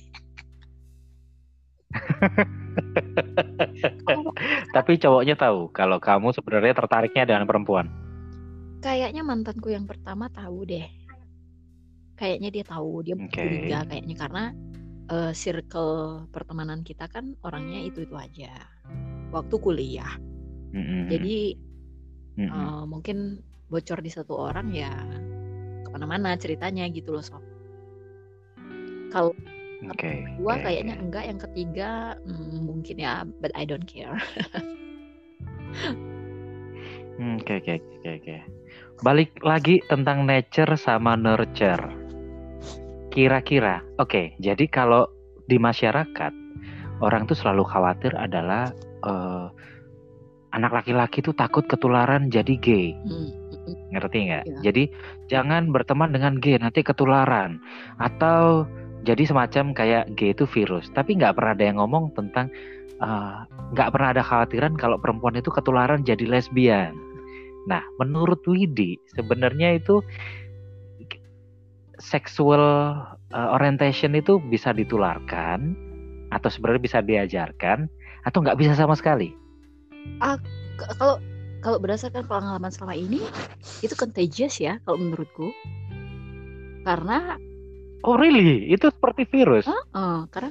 [4.73, 7.87] Tapi cowoknya tahu kalau kamu sebenarnya tertariknya dengan perempuan.
[8.81, 11.03] Kayaknya mantanku yang pertama tahu deh
[12.23, 13.35] kayaknya dia tahu dia okay.
[13.35, 14.45] curiga kayaknya karena
[15.11, 18.55] uh, circle pertemanan kita kan orangnya itu itu aja
[19.35, 20.15] waktu kuliah
[20.71, 21.03] mm-hmm.
[21.11, 21.37] jadi
[22.39, 22.49] mm-hmm.
[22.49, 24.93] Uh, mungkin bocor di satu orang ya
[25.83, 27.43] ke mana-mana ceritanya gitu loh sob
[29.11, 29.35] kalau
[29.91, 30.23] okay.
[30.39, 30.63] kedua okay.
[30.63, 31.91] kayaknya enggak yang ketiga
[32.23, 34.21] hmm, mungkin ya but I don't care
[37.19, 38.37] hmm, Oke oke oke oke.
[39.03, 41.91] Balik lagi tentang nature sama nurture.
[43.13, 44.09] Kira-kira, oke.
[44.09, 45.05] Okay, jadi kalau
[45.45, 46.33] di masyarakat
[47.05, 48.73] orang tuh selalu khawatir adalah
[49.05, 49.53] uh,
[50.57, 52.97] anak laki-laki tuh takut ketularan jadi gay.
[53.05, 53.31] Hmm.
[53.93, 54.45] Ngerti nggak?
[54.49, 54.73] Ya.
[54.73, 54.89] Jadi
[55.29, 57.61] jangan berteman dengan gay nanti ketularan
[58.01, 58.65] atau
[59.03, 60.91] jadi semacam kayak gay itu virus.
[60.95, 62.51] Tapi nggak pernah ada yang ngomong tentang
[63.03, 63.39] eh,
[63.75, 66.95] nggak uh, pernah ada khawatiran kalau perempuan itu ketularan jadi lesbian.
[67.67, 70.03] Nah, menurut Widi sebenarnya itu
[72.03, 72.63] sexual
[73.31, 75.79] uh, orientation itu bisa ditularkan
[76.35, 77.87] atau sebenarnya bisa diajarkan
[78.27, 79.35] atau nggak bisa sama sekali?
[80.19, 80.35] Uh,
[80.99, 81.23] kalau
[81.63, 83.23] kalau berdasarkan pengalaman selama ini
[83.87, 85.55] itu contagious ya kalau menurutku
[86.83, 87.39] karena
[88.05, 89.67] oh really itu seperti virus?
[89.67, 90.51] Uh, uh, karena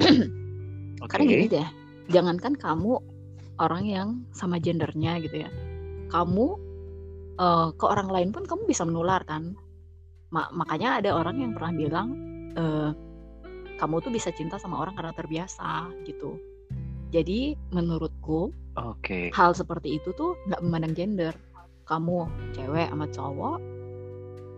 [0.00, 1.06] okay.
[1.10, 1.68] karena gini deh
[2.08, 2.98] jangankan kamu
[3.58, 5.50] orang yang sama gendernya gitu ya
[6.08, 6.56] kamu
[7.36, 9.54] uh, ke orang lain pun kamu bisa menular kan
[10.28, 12.08] Ma makanya ada orang yang pernah bilang
[12.52, 12.64] e,
[13.80, 16.36] kamu tuh bisa cinta sama orang karena terbiasa gitu
[17.08, 19.32] jadi menurutku okay.
[19.32, 21.32] hal seperti itu tuh nggak memandang gender
[21.88, 23.56] kamu cewek sama cowok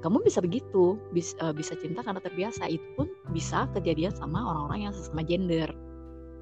[0.00, 2.68] kamu bisa begitu bisa, uh, bisa cinta karena terbiasa.
[2.68, 5.68] Itu pun bisa kejadian sama orang-orang yang sesama gender.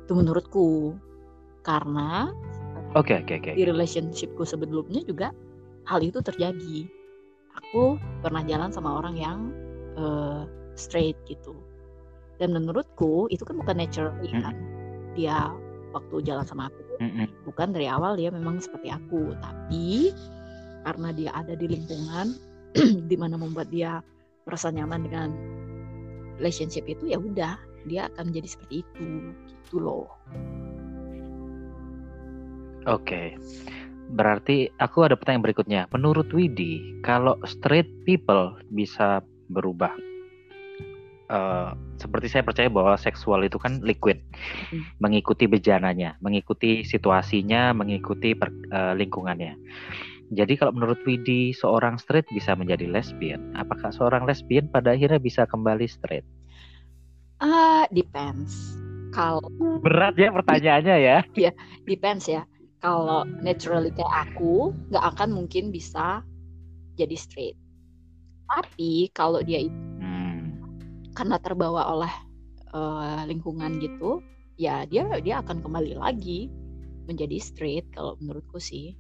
[0.07, 0.95] Itu menurutku.
[1.67, 2.33] Karena
[2.97, 3.51] oke okay, oke okay, oke.
[3.53, 3.55] okay.
[3.59, 5.35] di relationshipku sebelumnya juga
[5.91, 6.87] hal itu terjadi.
[7.59, 9.39] Aku pernah jalan sama orang yang
[9.99, 10.47] uh,
[10.79, 11.59] straight gitu.
[12.39, 14.55] Dan menurutku itu kan bukan naturally kan?
[15.19, 15.51] Dia
[15.91, 16.89] waktu jalan sama aku
[17.47, 19.35] bukan dari awal dia memang seperti aku.
[19.39, 20.13] Tapi
[20.83, 22.35] karena dia ada di lingkungan
[23.11, 24.01] di mana membuat dia
[24.45, 25.29] merasa nyaman dengan
[26.41, 30.09] relationship itu ya udah dia akan jadi seperti itu gitu loh
[32.89, 33.37] oke okay.
[34.09, 35.83] Berarti aku ada pertanyaan berikutnya.
[35.93, 39.21] Menurut Widi, kalau straight people bisa
[39.53, 39.93] berubah,
[41.29, 44.25] uh, seperti saya percaya bahwa seksual itu kan liquid,
[44.73, 44.97] hmm.
[45.05, 49.53] mengikuti bejananya, mengikuti situasinya, mengikuti per, uh, lingkungannya.
[50.29, 53.57] Jadi kalau menurut Widi, seorang straight bisa menjadi lesbian.
[53.57, 56.27] Apakah seorang lesbian pada akhirnya bisa kembali straight?
[57.41, 58.77] Ah, uh, depends.
[59.15, 59.41] Kalau
[59.81, 61.19] berat ya pertanyaannya ya.
[61.41, 61.53] Iya,
[61.89, 62.45] depends ya
[62.79, 66.23] kalau naturally kayak aku nggak akan mungkin bisa
[66.95, 67.57] jadi straight
[68.49, 70.43] tapi kalau dia itu hmm.
[71.13, 72.15] karena terbawa oleh
[72.73, 74.23] uh, lingkungan gitu
[74.57, 76.49] ya dia dia akan kembali lagi
[77.11, 78.95] menjadi straight kalau menurutku sih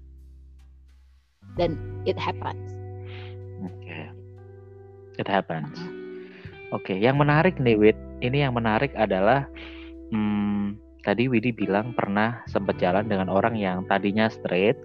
[1.58, 1.74] dan
[2.06, 2.72] it happens
[3.60, 4.06] oke okay.
[5.18, 5.74] it happens
[6.70, 6.96] oke okay.
[6.96, 9.46] yang menarik nih Wit ini yang menarik adalah
[10.10, 14.76] hmm, tadi Widi bilang pernah sempat jalan dengan orang yang tadinya straight,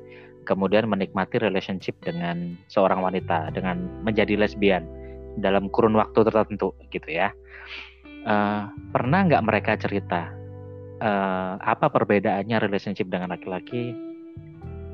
[0.47, 4.86] kemudian menikmati relationship dengan seorang wanita dengan menjadi lesbian
[5.41, 7.33] dalam kurun waktu tertentu gitu ya.
[8.23, 10.31] Uh, pernah nggak mereka cerita
[11.03, 13.91] uh, apa perbedaannya relationship dengan laki-laki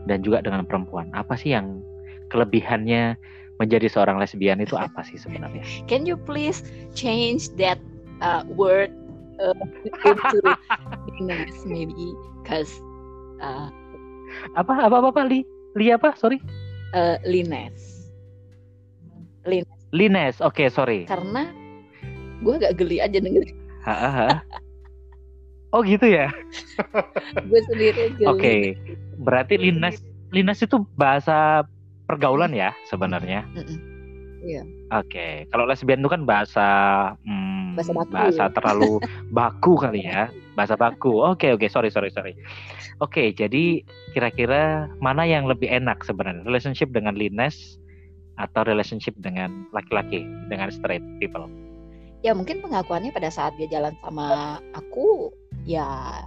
[0.05, 1.09] dan juga dengan perempuan?
[1.17, 1.81] Apa sih yang
[2.29, 3.17] kelebihannya
[3.59, 5.65] menjadi seorang lesbian itu apa sih sebenarnya?
[5.91, 6.63] Can you please
[6.95, 7.81] change that
[8.23, 8.93] uh, word
[9.43, 9.57] uh,
[10.05, 10.39] into
[11.19, 12.15] English maybe?
[12.47, 12.71] Cause
[13.43, 13.67] uh,
[14.55, 15.43] apa apa apa, apa li
[15.75, 16.15] li apa?
[16.15, 16.39] Sorry.
[16.95, 18.07] Uh, lines.
[19.45, 19.69] Lines.
[19.91, 20.37] Lines.
[20.41, 20.99] Oke, okay, sorry.
[21.05, 21.51] Karena
[22.41, 23.57] gue agak geli aja dengerin.
[25.73, 26.29] Oh gitu ya.
[27.49, 28.15] gue sendiri.
[28.25, 28.37] Oke.
[28.37, 28.61] Okay.
[29.19, 31.65] Berarti Lines Lines itu bahasa
[32.09, 33.45] pergaulan ya sebenarnya.
[34.39, 34.63] Iya.
[34.89, 35.33] Oke, okay.
[35.51, 36.67] kalau lesbian itu kan bahasa
[37.27, 38.13] hmm, bahasa, baku.
[38.15, 38.91] bahasa terlalu
[39.37, 41.21] baku kali ya, bahasa baku.
[41.21, 41.69] Oke okay, oke, okay.
[41.69, 42.33] sorry sorry sorry.
[43.03, 43.83] Oke, okay, jadi
[44.15, 47.79] kira-kira mana yang lebih enak sebenarnya, relationship dengan Lines
[48.39, 51.45] atau relationship dengan laki-laki, dengan straight people?
[52.23, 55.31] Ya mungkin pengakuannya pada saat dia jalan sama aku
[55.69, 56.25] ya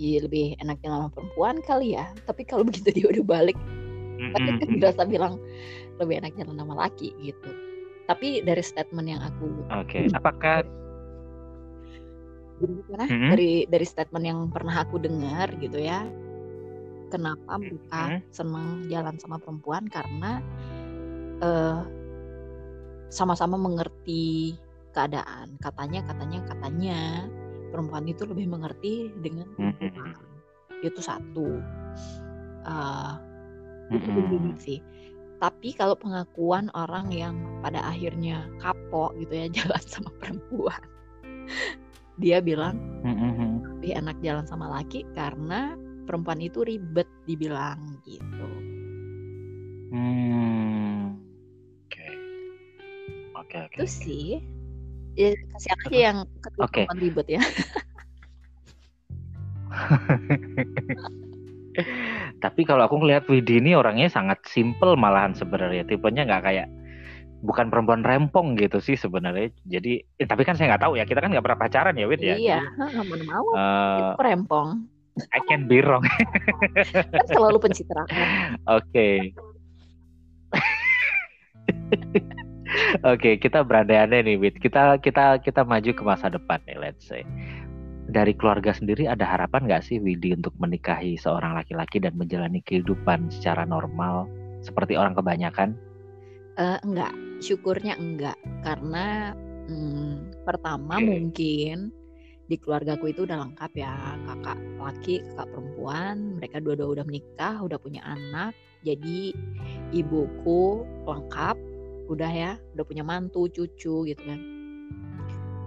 [0.00, 2.08] ya lebih enak jalan sama perempuan kali ya.
[2.24, 3.58] Tapi kalau begitu dia udah balik
[4.16, 5.34] tapi kan berasa bilang
[6.00, 7.50] lebih enak jalan sama laki gitu
[8.06, 10.08] tapi dari statement yang aku oke okay.
[10.18, 10.64] apakah
[12.56, 13.30] gimana mm-hmm.
[13.36, 16.08] dari dari statement yang pernah aku dengar gitu ya
[17.12, 18.32] kenapa mereka mm-hmm.
[18.32, 20.40] senang jalan sama perempuan karena
[21.44, 21.84] uh,
[23.12, 24.56] sama-sama mengerti
[24.96, 26.98] keadaan katanya katanya katanya
[27.76, 30.80] perempuan itu lebih mengerti dengan mm-hmm.
[30.80, 31.60] itu satu
[32.64, 33.20] uh,
[33.92, 34.56] itu mm-hmm.
[34.56, 34.80] sih
[35.36, 40.80] tapi kalau pengakuan orang yang pada akhirnya kapok gitu ya jalan sama perempuan
[42.16, 43.76] dia bilang mm-hmm.
[43.76, 45.76] lebih enak jalan sama laki karena
[46.08, 48.48] perempuan itu ribet dibilang gitu
[49.92, 51.18] hmm.
[51.84, 52.08] oke
[53.36, 54.55] oke oke itu sih
[55.16, 56.84] ya kasih aja yang ketika okay.
[57.00, 57.40] ribet ya
[62.44, 65.84] Tapi kalau aku ngelihat Widi ini orangnya sangat simple malahan sebenarnya.
[65.84, 66.68] Tipenya nggak kayak
[67.44, 69.52] bukan perempuan rempong gitu sih sebenarnya.
[69.68, 71.04] Jadi, eh, tapi kan saya nggak tahu ya.
[71.04, 72.36] Kita kan nggak pernah pacaran ya, Wid ya.
[72.36, 73.46] Iya, nggak mau.
[73.52, 74.88] Uh, rempong.
[75.32, 76.04] I can be wrong.
[76.92, 78.08] kan selalu pencitraan.
[78.76, 78.92] Oke.
[78.92, 79.32] Okay.
[83.04, 84.56] Oke, okay, kita berandai-andai nih, Wid.
[84.60, 87.24] Kita kita kita maju ke masa depan nih, let's say.
[88.06, 93.34] Dari keluarga sendiri ada harapan nggak sih Widi untuk menikahi seorang laki-laki dan menjalani kehidupan
[93.34, 94.30] secara normal
[94.62, 95.74] seperti orang kebanyakan?
[96.56, 97.12] Uh, enggak,
[97.42, 99.34] syukurnya enggak karena
[99.66, 101.04] hmm, pertama okay.
[101.04, 101.76] mungkin
[102.46, 103.94] di keluargaku itu udah lengkap ya.
[104.22, 106.38] Kakak laki kakak perempuan.
[106.38, 108.54] Mereka dua-dua udah menikah udah punya anak.
[108.86, 109.34] Jadi
[109.90, 111.58] ibuku lengkap
[112.06, 114.40] udah ya udah punya mantu cucu gitu kan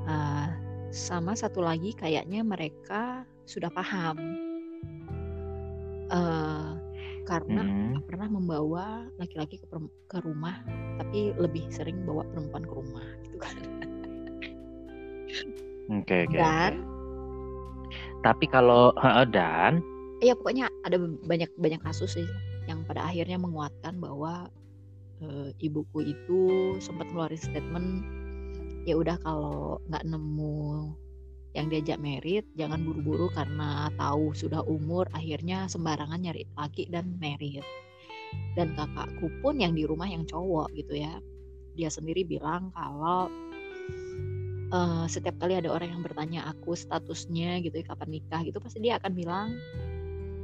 [0.07, 0.47] uh,
[0.89, 4.17] sama satu lagi kayaknya mereka sudah paham
[6.09, 6.77] uh,
[7.29, 8.01] karena hmm.
[8.09, 9.67] pernah membawa laki-laki ke,
[10.09, 10.57] ke rumah
[10.97, 13.55] tapi lebih sering bawa perempuan ke rumah gitu kan
[15.93, 16.85] oke okay, okay, dan okay.
[18.25, 18.89] tapi kalau
[19.29, 19.83] dan
[20.25, 20.97] ya pokoknya ada
[21.27, 22.27] banyak banyak kasus sih
[22.65, 24.49] yang pada akhirnya menguatkan bahwa
[25.23, 26.41] uh, ibuku itu
[26.79, 27.89] sempat ngeluarin statement
[28.87, 30.95] ya udah kalau nggak nemu
[31.57, 37.65] yang diajak merit jangan buru-buru karena tahu sudah umur akhirnya sembarangan nyari laki dan merit.
[38.53, 41.17] Dan kakakku pun yang di rumah yang cowok gitu ya
[41.73, 43.31] dia sendiri bilang kalau
[44.75, 48.83] uh, setiap kali ada orang yang bertanya aku statusnya gitu ya kapan nikah gitu pasti
[48.83, 49.47] dia akan bilang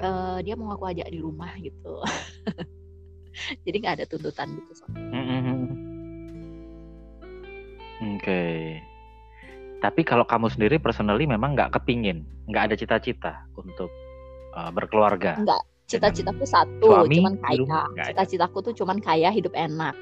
[0.01, 2.01] uh, dia mau aku ajak di rumah gitu
[3.65, 4.85] jadi nggak ada tuntutan gitu so.
[4.91, 5.59] mm -hmm.
[7.95, 8.19] Oke.
[8.19, 8.83] Okay.
[9.79, 13.87] Tapi kalau kamu sendiri personally memang nggak kepingin, nggak ada cita-cita untuk
[14.55, 15.35] uh, berkeluarga.
[15.39, 15.63] Enggak.
[15.85, 17.85] Cita-citaku satu, suami, cuman kaya.
[18.09, 19.93] Cita-citaku tuh cuman kaya, hidup enak.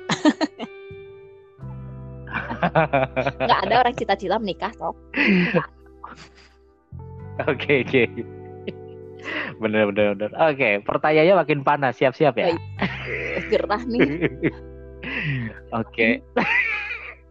[3.43, 4.95] nggak ada orang cita-cita menikah, sok.
[7.49, 8.03] Oke, oke.
[9.61, 10.31] Bener, bener, bener.
[10.35, 11.97] Oke, pertanyaannya makin panas.
[11.99, 12.53] Siap-siap ya.
[13.49, 14.27] Gerah nih.
[15.79, 16.07] oke.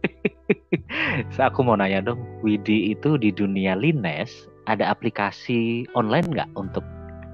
[1.33, 6.83] so, aku mau nanya dong, Widi itu di dunia Lines ada aplikasi online nggak untuk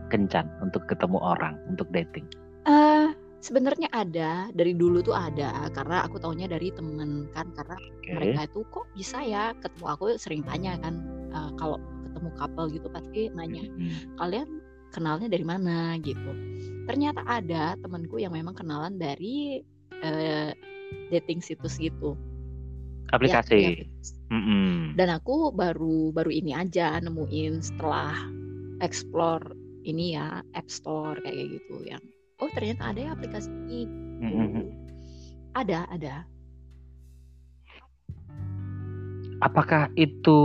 [0.09, 2.25] kencan, untuk ketemu orang, untuk dating?
[2.65, 8.13] Uh, sebenarnya ada, dari dulu tuh ada, karena aku taunya dari temen kan, karena okay.
[8.17, 11.77] mereka itu kok bisa ya ketemu aku sering tanya kan, uh, kalau
[12.19, 13.63] ketemu couple gitu pasti nanya
[14.19, 14.59] kalian
[14.91, 15.95] kenalnya dari mana?
[16.01, 16.31] Gitu.
[16.89, 19.61] Ternyata ada temanku yang memang kenalan dari
[20.01, 20.51] uh,
[21.13, 22.17] dating situs gitu.
[23.09, 23.57] Aplikasi?
[23.57, 23.85] Ya,
[24.29, 24.69] mm -hmm.
[24.93, 28.13] dan aku baru baru ini aja nemuin setelah
[28.85, 29.41] explore
[29.81, 32.01] ini ya App Store kayak gitu yang
[32.37, 33.81] oh ternyata ada ya aplikasi ini.
[34.21, 34.65] Mm -hmm.
[35.57, 36.21] ada ada
[39.39, 40.39] apakah itu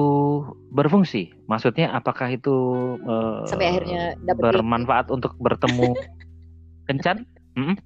[0.70, 1.35] berfungsi?
[1.50, 2.57] Maksudnya apakah itu
[3.04, 5.94] uh, sampai akhirnya bermanfaat untuk bertemu
[6.88, 7.26] kencan?
[7.59, 7.76] Hmm?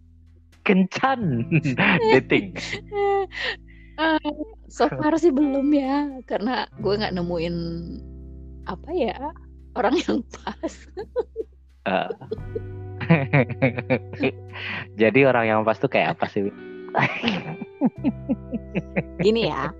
[0.65, 1.49] Kencan
[2.13, 2.57] dating.
[3.99, 4.21] Uh,
[4.69, 7.57] so far sih belum ya, karena gue nggak nemuin
[8.69, 9.17] apa ya
[9.75, 10.75] orang yang pas.
[11.89, 12.13] uh.
[15.01, 16.53] Jadi orang yang pas tuh kayak apa sih?
[19.25, 19.73] Gini ya,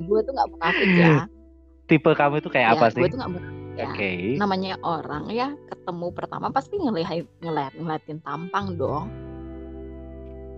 [0.00, 1.16] gue tuh nggak munafik ya.
[1.90, 3.02] Tipe kamu itu kayak ya, apa sih?
[3.04, 3.88] gue tuh nggak munafik ya.
[3.88, 4.36] Okay.
[4.36, 9.08] namanya orang ya ketemu pertama pasti ngelihat ngeliat ngeliatin tampang dong.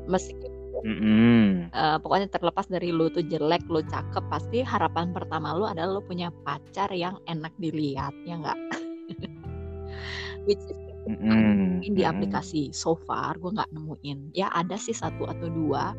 [0.04, 1.44] Meskipun mm -hmm.
[1.72, 6.02] uh, pokoknya terlepas dari lu tuh jelek lu cakep pasti harapan pertama lu adalah lu
[6.04, 8.58] punya pacar yang enak dilihat ya enggak
[10.46, 11.94] which is mm -hmm.
[11.94, 14.32] di aplikasi so far gue nggak nemuin.
[14.32, 15.92] Ya ada sih satu atau dua.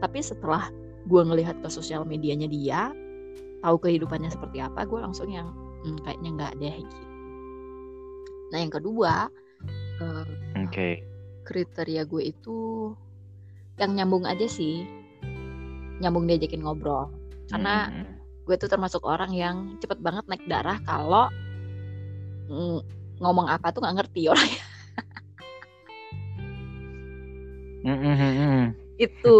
[0.00, 0.70] Tapi setelah
[1.08, 2.92] gue ngelihat ke sosial medianya dia
[3.64, 5.50] tahu kehidupannya seperti apa gue langsung yang
[5.82, 7.06] hmm, kayaknya nggak deh gitu
[8.52, 9.32] nah yang kedua
[10.04, 10.24] uh,
[10.68, 11.00] okay.
[11.48, 12.92] kriteria gue itu
[13.80, 14.84] yang nyambung aja sih
[15.98, 17.10] nyambung diajakin ngobrol
[17.48, 18.14] karena hmm.
[18.44, 21.32] gue tuh termasuk orang yang cepet banget naik darah kalau
[22.48, 22.80] mm,
[23.18, 24.64] ngomong apa tuh nggak ngerti orangnya
[27.88, 28.62] mm -hmm.
[28.98, 29.38] itu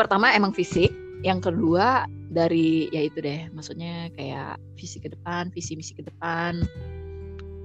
[0.00, 0.88] pertama emang fisik
[1.20, 6.64] yang kedua dari ya itu deh maksudnya kayak visi ke depan visi misi ke depan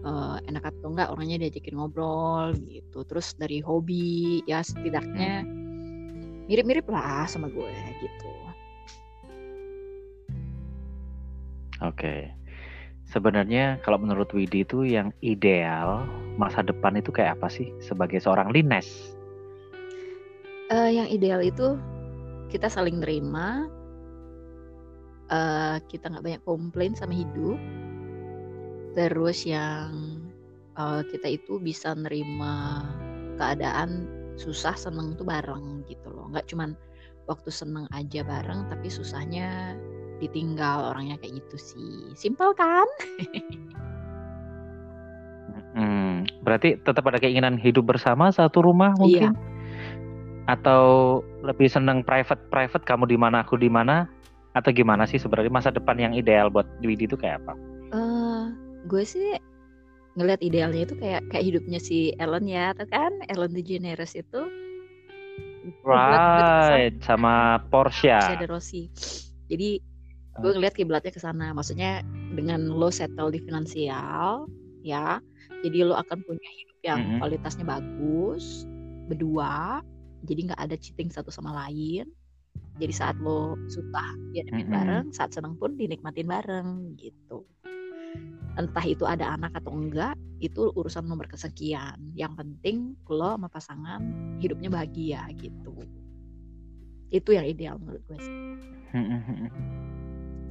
[0.06, 3.04] uh, enak atau enggak orangnya diajakin ngobrol gitu.
[3.04, 5.44] Terus dari hobi ya setidaknya
[6.46, 8.34] mirip-mirip lah sama gue gitu.
[11.84, 12.00] Oke.
[12.00, 12.22] Okay.
[13.06, 16.10] sebenarnya kalau menurut Widi itu yang ideal
[16.42, 17.70] masa depan itu kayak apa sih?
[17.84, 19.14] Sebagai seorang lines?
[20.74, 21.78] Uh, yang ideal itu
[22.50, 23.66] kita saling terima
[25.30, 27.58] uh, kita nggak banyak komplain sama hidup.
[28.96, 30.22] Terus yang
[30.80, 32.86] uh, kita itu bisa nerima
[33.36, 34.08] keadaan
[34.40, 36.32] susah seneng tuh bareng gitu loh.
[36.32, 36.78] Nggak cuman
[37.26, 39.76] waktu seneng aja bareng tapi susahnya
[40.24, 41.94] ditinggal orangnya kayak gitu sih.
[42.16, 42.88] Simpel kan?
[45.76, 49.36] Hmm, berarti tetap ada keinginan hidup bersama satu rumah mungkin?
[49.36, 49.55] Iya
[50.46, 54.06] atau lebih seneng private private kamu di mana aku di mana
[54.56, 57.54] atau gimana sih sebenarnya masa depan yang ideal buat Widi itu kayak apa?
[57.92, 58.56] Uh,
[58.88, 59.36] gue sih
[60.16, 64.42] ngelihat idealnya itu kayak kayak hidupnya si Ellen ya, atau kan Ellen DeGeneres itu.
[65.84, 68.16] Right, sama Porsche.
[68.16, 68.84] Porsche de Rossi.
[69.52, 69.70] Jadi
[70.40, 71.52] gue ngeliat kiblatnya ke sana.
[71.52, 74.48] Maksudnya dengan lo settle di finansial,
[74.88, 75.20] ya,
[75.68, 77.20] jadi lo akan punya hidup yang mm -hmm.
[77.20, 78.64] kualitasnya bagus,
[79.12, 79.84] berdua,
[80.26, 82.10] jadi nggak ada cheating satu sama lain.
[82.76, 84.72] Jadi saat lo susah ya mm -hmm.
[84.72, 85.06] bareng.
[85.16, 87.48] Saat senang pun dinikmatin bareng gitu.
[88.56, 92.00] Entah itu ada anak atau enggak itu urusan nomor kesekian.
[92.16, 94.02] Yang penting lo sama pasangan
[94.40, 95.76] hidupnya bahagia gitu.
[97.12, 98.36] Itu yang ideal menurut gue sih.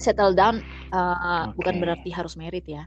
[0.01, 0.61] Settle down
[0.93, 1.57] uh, okay.
[1.61, 2.85] bukan berarti harus merit ya.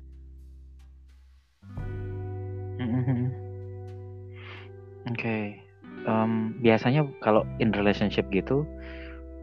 [5.07, 5.66] Oke, okay
[6.07, 8.63] um, biasanya kalau in relationship gitu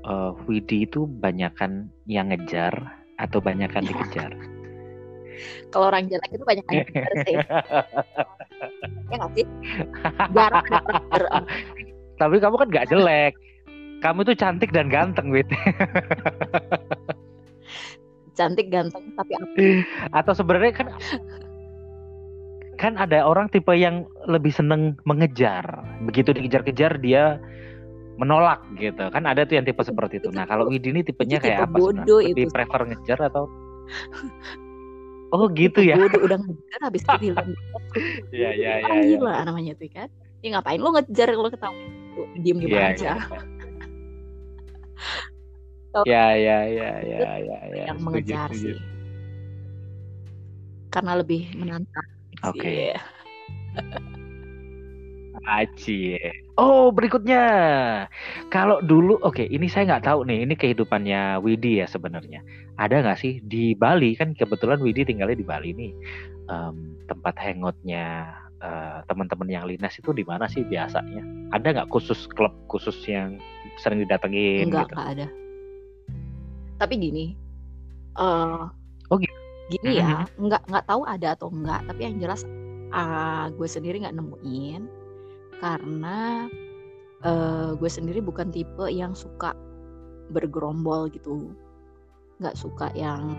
[0.09, 2.73] uh, Widi itu banyakkan yang ngejar
[3.21, 4.33] atau banyakkan dikejar?
[5.71, 7.37] Kalau orang jelek itu banyak yang ngejar sih.
[9.13, 9.47] Ya nggak sih?
[10.33, 10.65] Jarang
[12.19, 13.35] tapi kamu kan gak jelek.
[14.03, 15.49] Kamu tuh cantik dan ganteng Wid.
[18.35, 19.47] Cantik ganteng tapi apa?
[20.13, 20.87] Atau sebenarnya kan
[22.85, 25.65] kan ada orang tipe yang lebih seneng mengejar.
[26.05, 27.41] Begitu dikejar-kejar dia
[28.21, 29.09] menolak gitu.
[29.09, 30.29] Kan ada tuh yang tipe seperti itu.
[30.29, 32.53] Nah kalau Widi ini tipenya itu kayak apa bodoh lebih itu.
[32.53, 33.49] prefer ngejar atau
[35.35, 35.97] oh gitu ya?
[35.97, 37.49] bodoh udah ngejar habis itu bilang
[38.31, 39.17] ya ya ya, ya.
[39.17, 40.13] lah namanya tuh kan?
[40.45, 41.89] Ya ngapain lo ngejar lo ketahui
[42.45, 43.13] diem diem ya, aja.
[46.05, 46.05] ya.
[46.05, 48.77] ya ya ya ya ya ya yang mengejar sih.
[50.93, 52.14] Karena lebih menantang
[52.45, 52.61] Oke.
[52.61, 52.85] Okay.
[55.45, 56.17] Aci.
[56.57, 57.45] Oh, berikutnya.
[58.49, 60.49] Kalau dulu, oke, okay, ini saya nggak tahu nih.
[60.49, 62.41] Ini kehidupannya Widi ya sebenarnya.
[62.81, 65.93] Ada nggak sih di Bali kan kebetulan Widi tinggalnya di Bali nih.
[66.49, 68.33] Um, tempat hangotnya
[68.65, 71.21] uh, teman-teman yang linas itu di mana sih biasanya?
[71.53, 73.37] Ada nggak khusus klub khusus yang
[73.83, 74.73] sering didatengin?
[74.73, 74.95] Enggak, gitu?
[74.97, 75.27] enggak ada.
[76.81, 77.25] Tapi gini.
[78.17, 78.71] Uh,
[79.13, 79.44] oh gitu.
[79.73, 81.81] Gini ya, nggak nggak tahu ada atau enggak.
[81.89, 82.45] Tapi yang jelas
[82.93, 84.83] uh, gue sendiri nggak nemuin
[85.63, 86.51] karena
[87.25, 89.57] uh, gue sendiri bukan tipe yang suka
[90.33, 91.53] bergerombol gitu.
[92.43, 93.33] Nggak suka yang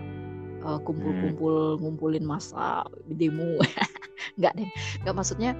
[0.66, 3.62] uh, kumpul-kumpul ngumpulin masa demo.
[4.40, 4.68] Nggak deh
[5.00, 5.56] nggak maksudnya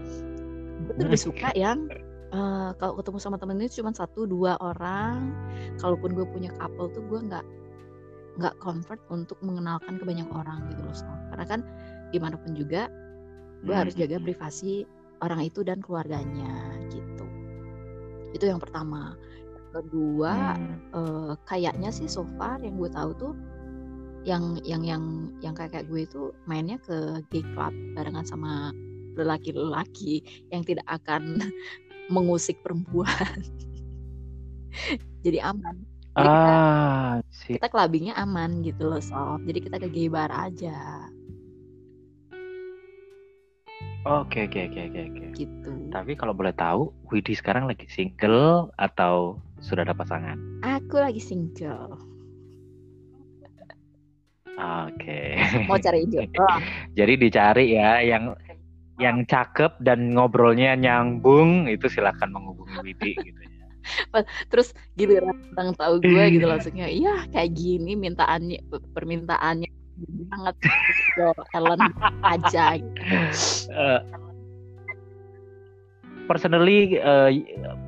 [0.84, 1.88] gue tuh lebih suka yang
[2.34, 5.32] uh, kalau ketemu sama temen itu cuma satu dua orang.
[5.80, 7.44] Kalaupun gue punya couple tuh gue nggak
[8.37, 10.97] nggak comfort untuk mengenalkan ke banyak orang gitu loh
[11.32, 11.61] karena kan
[12.12, 12.89] gimana pun juga
[13.64, 14.84] gue harus jaga privasi
[15.24, 17.24] orang itu dan keluarganya gitu.
[18.37, 19.16] Itu yang pertama.
[19.72, 20.76] Kedua hmm.
[20.97, 23.34] uh, kayaknya sih so far yang gue tahu tuh
[24.24, 28.72] yang yang yang yang kayak gue itu mainnya ke gay club barengan sama
[29.16, 31.41] lelaki-lelaki yang tidak akan
[32.14, 33.37] mengusik perempuan.
[35.24, 40.08] Jadi aman jadi ah, kita, kita clubbingnya aman gitu loh sob jadi kita ke gay
[40.08, 41.06] bar aja
[44.06, 45.24] Oke oke oke oke oke.
[45.34, 45.72] Gitu.
[45.90, 50.38] Tapi kalau boleh tahu, Widi sekarang lagi single atau sudah ada pasangan?
[50.62, 51.98] Aku lagi single.
[54.54, 55.42] Oke.
[55.66, 56.58] Mau cari jodoh.
[56.98, 58.30] Jadi dicari ya yang
[58.96, 63.36] yang cakep dan ngobrolnya nyambung itu silakan menghubungi Widi gitu.
[64.51, 68.61] Terus giliran tentang tahu gue gitu langsungnya, iya kayak gini mintaannya
[68.93, 69.70] permintaannya
[70.28, 71.80] banget gitu, Ellen
[72.20, 73.01] aja gitu.
[73.72, 74.01] Uh,
[76.28, 77.30] personally uh,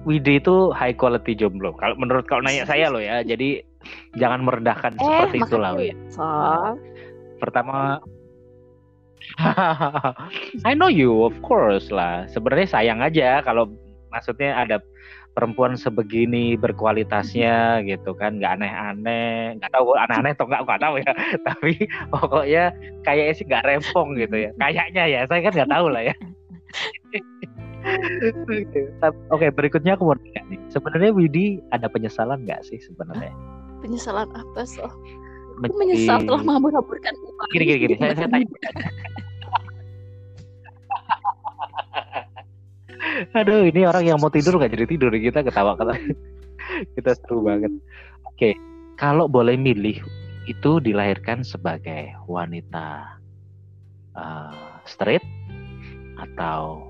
[0.09, 1.75] Widi itu high quality jomblo.
[1.77, 3.61] Kalau menurut kalau nanya saya loh ya, jadi
[4.17, 5.73] jangan merendahkan eh, seperti itu lah.
[6.09, 6.25] So.
[7.39, 8.03] Pertama
[10.69, 12.25] I know you, of course lah.
[12.31, 13.69] Sebenarnya sayang aja kalau
[14.09, 14.81] maksudnya ada
[15.39, 21.13] perempuan sebegini berkualitasnya gitu kan nggak aneh-aneh nggak tahu aneh-aneh atau nggak nggak tahu ya
[21.47, 21.73] tapi
[22.11, 22.75] pokoknya
[23.07, 26.15] kayaknya sih nggak rempong gitu ya kayaknya ya saya kan nggak tahu lah ya
[29.33, 30.61] Oke, berikutnya aku mau tanya nih.
[30.69, 33.33] Sebenarnya Widi ada penyesalan nggak sih sebenarnya?
[33.81, 34.91] Penyesalan apa so?
[35.59, 37.15] menyesal telah mengabur-aburkan
[37.51, 38.47] Gini gini gini, saya, saya tanya.
[43.35, 45.99] Aduh, ini orang yang mau tidur nggak jadi tidur kita ketawa ketawa.
[46.97, 47.73] kita seru banget.
[48.29, 48.55] Oke,
[48.99, 49.99] kalau boleh milih
[50.49, 53.21] itu dilahirkan sebagai wanita
[54.17, 55.23] uh, straight
[56.19, 56.89] atau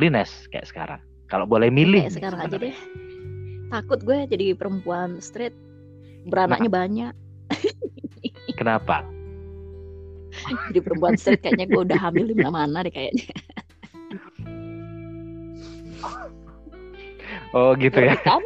[0.00, 1.00] lines kayak sekarang.
[1.28, 2.08] Kalau boleh milih.
[2.08, 2.76] Kayak sekarang aja deh.
[3.72, 5.54] Takut gue jadi perempuan straight.
[6.28, 6.80] Beranaknya Kenapa?
[6.80, 7.12] banyak.
[8.60, 8.98] Kenapa?
[10.74, 13.30] jadi perempuan straight kayaknya gue udah hamil di mana-mana deh kayaknya.
[17.54, 18.18] Oh gitu ya.
[18.20, 18.42] Kan?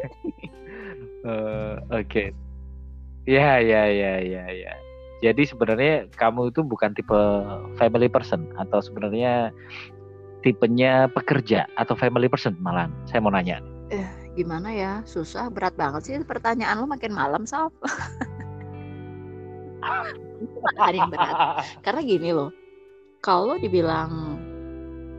[1.25, 2.05] uh, Oke.
[2.05, 2.29] Okay.
[3.29, 4.73] Ya ya ya ya ya.
[5.19, 7.21] Jadi sebenarnya kamu itu bukan tipe
[7.77, 9.51] family person atau sebenarnya
[10.47, 12.87] tipenya pekerja atau family person malah.
[13.09, 13.59] Saya mau nanya.
[13.89, 14.07] Eh,
[14.37, 14.93] gimana ya?
[15.09, 17.73] Susah, berat banget sih pertanyaan lo makin malam, Sob.
[20.79, 21.65] Ada yang berat.
[21.83, 22.53] Karena gini loh.
[23.19, 24.28] Kalau dibilang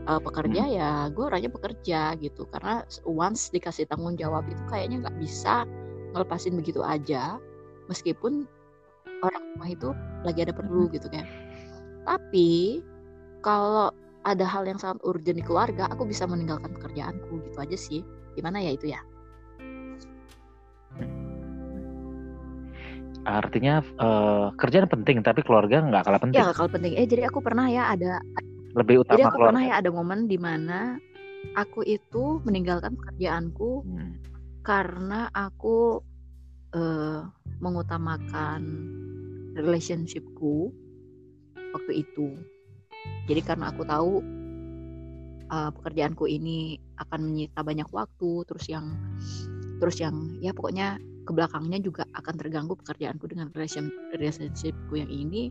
[0.08, 0.74] uh, pekerja hmm.
[0.76, 2.46] ya gue orangnya pekerja gitu.
[2.48, 5.66] Karena once dikasih tanggung jawab itu kayaknya nggak bisa
[6.14, 7.36] ngelepasin begitu aja.
[7.90, 8.46] Meskipun
[9.20, 9.88] orang rumah itu
[10.24, 10.92] lagi ada perlu hmm.
[10.96, 11.26] gitu kan.
[12.06, 12.80] Tapi
[13.44, 13.92] kalau
[14.24, 18.00] ada hal yang sangat urgent di keluarga aku bisa meninggalkan pekerjaanku gitu aja sih.
[18.36, 19.00] Gimana ya itu ya?
[23.28, 26.40] Artinya uh, kerjaan penting tapi keluarga nggak kalah penting.
[26.40, 26.96] ya kalah penting.
[26.96, 28.20] Eh jadi aku pernah ya ada
[28.76, 29.50] lebih utama Jadi aku keluarga.
[29.50, 30.78] pernah ya ada momen di mana
[31.56, 34.12] aku itu meninggalkan pekerjaanku hmm.
[34.62, 36.04] karena aku
[36.76, 37.26] uh,
[37.58, 38.60] mengutamakan
[39.56, 40.70] relationshipku
[41.74, 42.36] waktu itu.
[43.26, 44.12] Jadi karena aku tahu
[45.50, 48.94] uh, pekerjaanku ini akan menyita banyak waktu, terus yang
[49.80, 53.48] terus yang ya pokoknya ke belakangnya juga akan terganggu pekerjaanku dengan
[54.12, 55.48] relationshipku yang ini.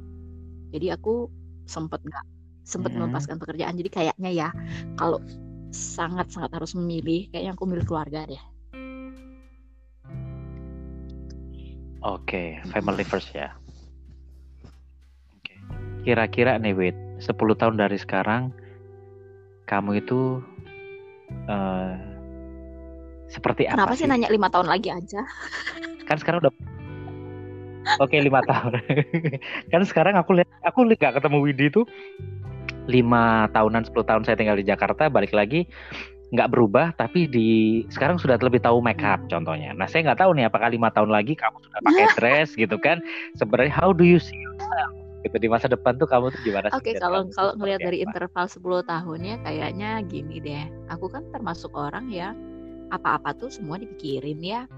[0.70, 1.26] Jadi aku
[1.66, 2.26] sempat nggak
[2.70, 3.10] sempat hmm.
[3.10, 3.74] melepaskan pekerjaan.
[3.74, 4.50] Jadi kayaknya ya
[4.94, 5.18] kalau
[5.74, 8.44] sangat sangat harus memilih kayaknya aku milih keluarga deh.
[12.00, 13.52] Oke okay, family first ya.
[16.06, 18.56] Kira-kira nih wait 10 tahun dari sekarang
[19.68, 20.40] kamu itu
[21.52, 21.94] uh,
[23.30, 24.08] seperti Kenapa apa sih?
[24.10, 25.22] nanya lima tahun lagi aja?
[26.10, 26.54] Kan sekarang udah
[27.98, 28.80] Oke lima tahun.
[29.74, 31.82] kan sekarang aku lihat aku nggak ketemu Widi itu
[32.90, 35.70] lima tahunan 10 tahun saya tinggal di Jakarta balik lagi
[36.30, 39.74] nggak berubah tapi di sekarang sudah lebih tahu make up contohnya.
[39.74, 43.02] Nah saya nggak tahu nih apakah lima tahun lagi kamu sudah pakai dress gitu kan?
[43.38, 44.94] Sebenarnya how do you see yourself?
[45.26, 46.70] Gitu di masa depan tuh kamu tuh gimana?
[46.70, 50.66] Oke okay, kalau kalau ngelihat dari interval 10 tahunnya kayaknya gini deh.
[50.94, 52.38] Aku kan termasuk orang ya
[52.94, 54.70] apa-apa tuh semua dipikirin ya.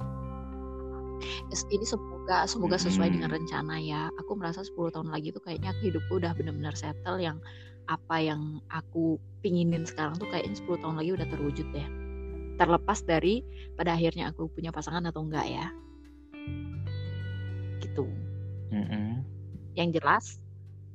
[1.51, 3.15] Ini semoga semoga sesuai hmm.
[3.19, 4.07] dengan rencana ya.
[4.23, 7.43] Aku merasa 10 tahun lagi tuh kayaknya hidupku udah benar-benar settle yang
[7.91, 11.87] apa yang aku pinginin sekarang tuh kayaknya 10 tahun lagi udah terwujud deh.
[12.55, 13.43] Terlepas dari
[13.75, 15.67] pada akhirnya aku punya pasangan atau enggak ya.
[17.83, 18.07] Gitu.
[18.71, 19.09] Mm -hmm.
[19.75, 20.39] yang jelas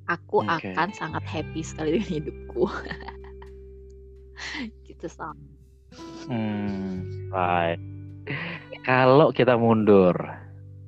[0.09, 0.73] aku okay.
[0.73, 2.65] akan sangat happy sekali dengan hidupku.
[4.89, 5.37] Gitu sam.
[6.29, 7.81] Hmm, right
[8.87, 10.15] kalau kita mundur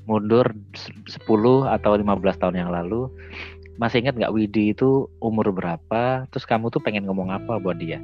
[0.08, 1.28] mundur 10
[1.68, 3.12] atau 15 tahun yang lalu
[3.78, 6.26] masih ingat nggak Widi itu umur berapa?
[6.34, 8.02] Terus kamu tuh pengen ngomong apa buat dia?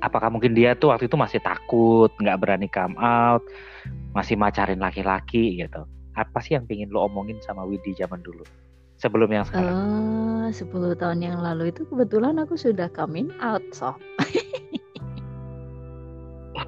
[0.00, 3.44] Apakah mungkin dia tuh waktu itu masih takut, nggak berani come out,
[4.16, 5.84] masih macarin laki-laki gitu?
[6.16, 8.42] Apa sih yang pengen lo omongin sama Widi zaman dulu?
[8.96, 9.72] Sebelum yang sekarang?
[9.72, 13.96] Uh, 10 tahun yang lalu itu kebetulan aku sudah coming out, so.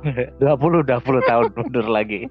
[0.03, 2.27] 20 20 tahun mundur lagi.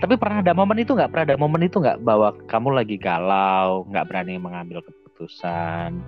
[0.00, 1.10] Tapi pernah ada momen itu nggak?
[1.12, 6.00] Pernah ada momen itu nggak bahwa kamu lagi galau, nggak berani mengambil keputusan,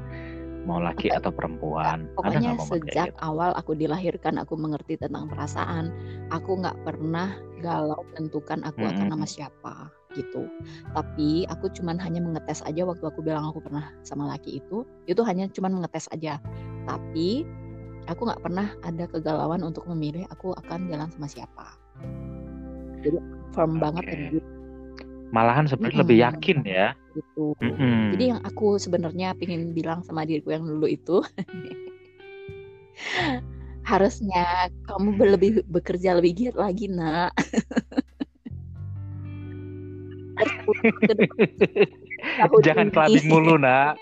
[0.64, 2.08] mau laki atau perempuan?
[2.16, 3.20] Pokoknya sejak gitu?
[3.20, 5.92] awal aku dilahirkan, aku mengerti tentang perasaan.
[6.32, 8.90] Aku nggak pernah galau menentukan aku hmm.
[8.96, 10.48] akan nama siapa gitu.
[10.94, 14.86] Tapi aku cuman hanya mengetes aja waktu aku bilang aku pernah sama laki itu.
[15.04, 16.40] Itu hanya cuman mengetes aja.
[16.88, 17.44] Tapi
[18.11, 21.66] aku nggak pernah ada kegalauan untuk memilih aku akan jalan sama siapa.
[23.05, 23.18] Jadi
[23.52, 23.80] firm okay.
[23.80, 24.20] banget dan
[25.34, 26.05] malahan sebenarnya hmm.
[26.07, 28.14] lebih yakin ya gitu hmm.
[28.14, 31.26] jadi yang aku sebenarnya pengen bilang sama diriku yang dulu itu
[33.90, 37.34] harusnya kamu lebih bekerja lebih giat lagi nak
[42.66, 43.98] jangan clubbing mulu nak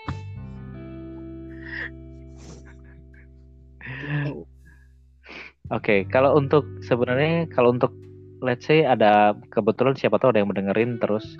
[5.71, 7.95] Oke, okay, kalau untuk sebenarnya kalau untuk
[8.43, 11.39] let's say ada kebetulan siapa tahu ada yang mendengerin terus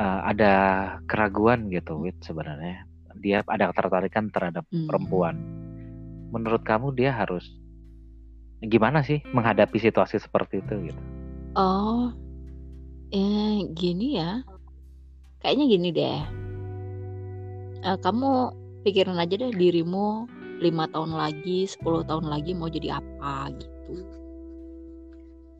[0.00, 0.52] uh, ada
[1.04, 2.88] keraguan gitu with sebenarnya.
[3.20, 4.88] Dia ada ketertarikan terhadap hmm.
[4.88, 5.36] perempuan.
[6.32, 7.44] Menurut kamu dia harus
[8.64, 11.02] gimana sih menghadapi situasi seperti itu gitu?
[11.54, 12.16] Oh
[13.12, 14.40] eh gini ya.
[15.44, 16.20] Kayaknya gini deh.
[17.80, 18.56] Uh, kamu
[18.88, 24.04] pikirin aja deh dirimu lima tahun lagi 10 tahun lagi mau jadi apa gitu.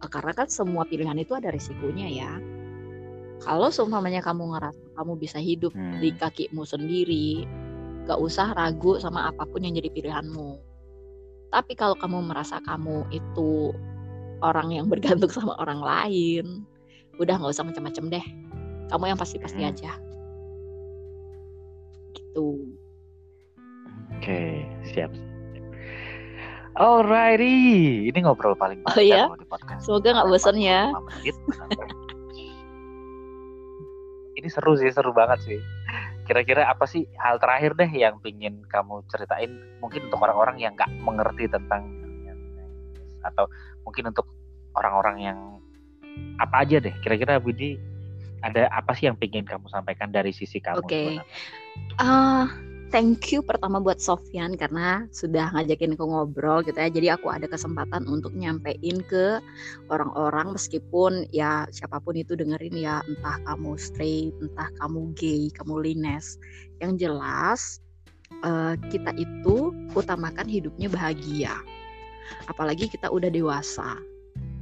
[0.01, 2.33] Karena kan semua pilihan itu ada risikonya ya.
[3.41, 6.05] Kalau seumpamanya kamu ngerasa kamu bisa hidup hmm.
[6.05, 7.49] di kakimu sendiri
[8.05, 10.61] gak usah ragu sama apa pun yang jadi pilihanmu.
[11.49, 13.73] Tapi kalau kamu merasa kamu itu
[14.45, 16.69] orang yang bergantung sama orang lain
[17.21, 18.27] udah nggak usah macam-macam deh.
[18.93, 19.71] Kamu yang pasti-pasti hmm.
[19.73, 19.93] aja.
[22.13, 22.77] Gitu
[24.21, 25.11] okay, siap
[26.79, 29.27] Alrighty, ini ngobrol paling oh, iya?
[29.35, 29.85] di podcast.
[29.85, 30.89] Semoga nggak bosan ya.
[34.39, 35.61] ini seru sih, seru banget sih.
[36.31, 39.51] Kira-kira apa sih hal terakhir deh yang pingin kamu ceritain?
[39.83, 41.91] Mungkin untuk orang-orang yang nggak mengerti tentang
[43.29, 43.51] atau
[43.85, 44.25] mungkin untuk
[44.79, 45.39] orang-orang yang
[46.39, 46.95] apa aja deh.
[47.03, 47.77] Kira-kira Budi
[48.41, 50.81] ada apa sih yang pingin kamu sampaikan dari sisi kamu?
[50.81, 50.89] Oke.
[50.89, 51.11] Okay.
[52.01, 52.49] Uh,
[52.91, 56.91] thank you pertama buat Sofyan karena sudah ngajakin aku ngobrol gitu ya.
[56.91, 59.39] Jadi aku ada kesempatan untuk nyampein ke
[59.89, 65.75] orang-orang meskipun ya siapa pun itu dengerin ya entah kamu straight, entah kamu gay, kamu
[65.79, 66.37] lines.
[66.83, 67.61] Yang jelas
[68.43, 71.55] uh, kita itu utamakan hidupnya bahagia.
[72.51, 73.99] Apalagi kita udah dewasa.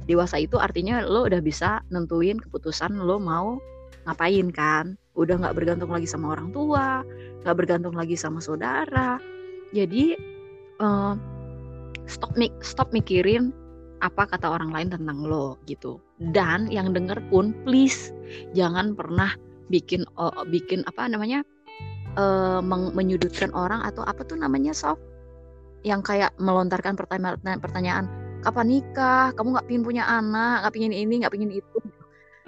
[0.05, 3.57] Dewasa itu artinya lo udah bisa nentuin keputusan lo mau
[4.05, 7.03] ngapain kan udah nggak bergantung lagi sama orang tua
[7.43, 9.19] nggak bergantung lagi sama saudara.
[9.71, 10.15] Jadi
[10.81, 11.13] uh,
[12.09, 13.53] stop mik stop mikirin
[13.99, 15.99] apa kata orang lain tentang lo gitu.
[16.19, 18.11] Dan yang denger pun please
[18.55, 19.31] jangan pernah
[19.71, 21.43] bikin uh, bikin apa namanya
[22.19, 22.59] uh,
[22.95, 25.03] menyudutkan orang atau apa tuh namanya soft
[25.87, 28.05] yang kayak melontarkan pertanyaan pertanyaan
[28.43, 29.31] kapan nikah?
[29.35, 30.67] Kamu nggak pingin punya anak?
[30.67, 31.79] Nggak pingin ini nggak pingin itu.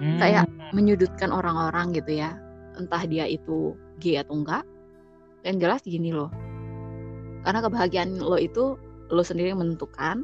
[0.01, 0.17] Hmm.
[0.17, 2.33] kayak menyudutkan orang-orang gitu ya
[2.77, 4.63] entah dia itu gay atau enggak
[5.41, 6.29] yang jelas gini loh.
[7.41, 8.77] Karena kebahagiaan lo itu
[9.09, 10.21] lo sendiri yang menentukan.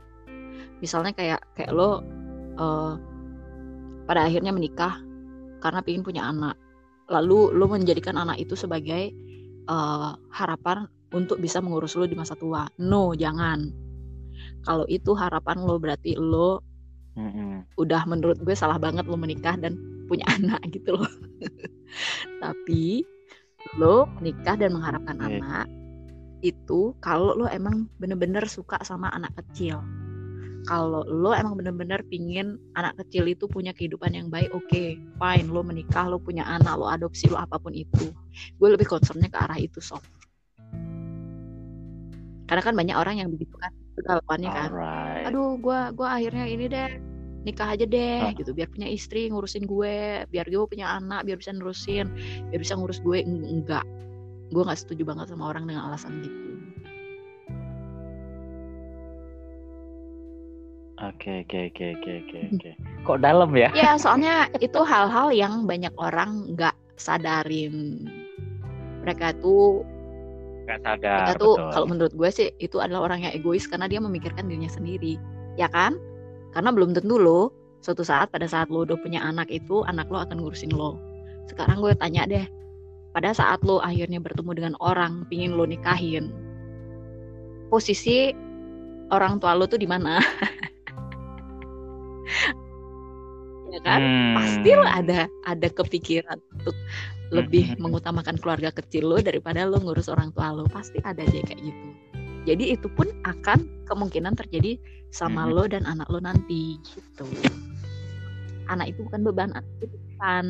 [0.80, 2.06] Misalnya kayak kayak lo
[2.58, 2.94] uh,
[4.06, 5.02] pada akhirnya menikah
[5.60, 6.56] karena ingin punya anak.
[7.10, 9.10] Lalu lo menjadikan anak itu sebagai
[9.66, 10.86] uh, harapan
[11.16, 12.70] untuk bisa mengurus lo di masa tua.
[12.78, 13.74] No jangan.
[14.62, 16.62] Kalau itu harapan lo berarti lo
[17.18, 17.74] mm-hmm.
[17.82, 21.12] udah menurut gue salah banget lo menikah dan punya anak gitu loh.
[22.44, 23.04] Tapi
[23.76, 25.38] lo menikah dan mengharapkan yeah.
[25.38, 25.68] anak
[26.46, 29.84] itu kalau lo emang bener-bener suka sama anak kecil.
[30.68, 35.48] Kalau lo emang bener-bener pingin anak kecil itu punya kehidupan yang baik oke okay, fine
[35.48, 38.12] lo menikah lo punya anak lo adopsi lo apa pun itu.
[38.60, 40.04] Gue lebih concernnya ke arah itu sob.
[42.48, 44.70] Karena kan banyak orang yang begitu kan jawabannya kan.
[45.28, 48.34] Aduh gue gue akhirnya ini deh nikah aja deh huh?
[48.34, 52.10] gitu biar punya istri ngurusin gue biar gue punya anak biar bisa nerusin
[52.50, 53.86] biar bisa ngurus gue enggak
[54.52, 56.48] gue nggak setuju banget sama orang dengan alasan gitu
[60.98, 62.72] Oke oke oke oke oke oke.
[63.06, 63.70] Kok dalam ya?
[63.78, 68.02] Ya soalnya itu hal-hal yang banyak orang nggak sadarin.
[69.06, 69.86] Mereka tuh
[70.66, 71.18] nggak sadar.
[71.22, 74.74] Mereka tuh kalau menurut gue sih itu adalah orang yang egois karena dia memikirkan dirinya
[74.74, 75.22] sendiri,
[75.54, 76.02] ya kan?
[76.56, 80.24] Karena belum tentu lo suatu saat pada saat lo udah punya anak itu anak lo
[80.24, 81.00] akan ngurusin lo.
[81.48, 82.44] Sekarang gue tanya deh,
[83.18, 86.30] pada saat lo akhirnya bertemu dengan orang pingin lo nikahin
[87.74, 88.30] posisi
[89.10, 90.22] orang tua lo tuh di mana
[93.74, 94.38] ya kan hmm.
[94.38, 96.78] pasti lo ada ada kepikiran untuk
[97.34, 97.82] lebih hmm.
[97.82, 101.88] mengutamakan keluarga kecil lo daripada lo ngurus orang tua lo pasti ada aja kayak gitu
[102.48, 104.80] jadi itu pun akan kemungkinan terjadi
[105.12, 105.52] sama hmm.
[105.52, 107.28] lo dan anak lo nanti gitu.
[108.72, 110.46] Anak itu bukan beban anak itu bukan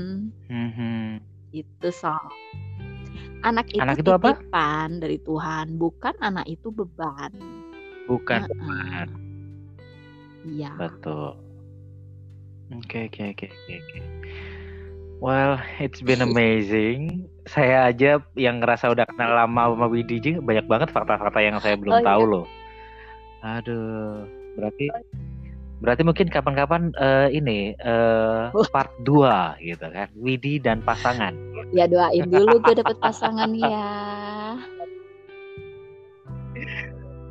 [0.50, 1.18] hmm
[1.56, 2.30] itu soal
[3.41, 5.02] anak itu anak itu titipan apa?
[5.02, 7.34] dari Tuhan bukan anak itu beban.
[8.06, 9.08] Bukan beban.
[10.45, 10.72] Iya.
[10.78, 11.34] Betul.
[12.78, 14.16] Oke oke oke oke
[15.24, 20.89] well it's been amazing saya aja yang ngerasa udah kenal lama sama Widi banyak banget
[20.91, 22.32] fakta-fakta yang saya belum oh, tahu iya.
[22.34, 22.45] loh
[23.45, 24.26] aduh
[24.57, 25.28] berarti oh
[25.78, 30.09] Berarti mungkin kapan-kapan uh, ini uh, part 2 gitu kan.
[30.18, 31.38] Widi dan pasangan.
[31.70, 33.86] Ya doain dulu gue dapet pasangan ya.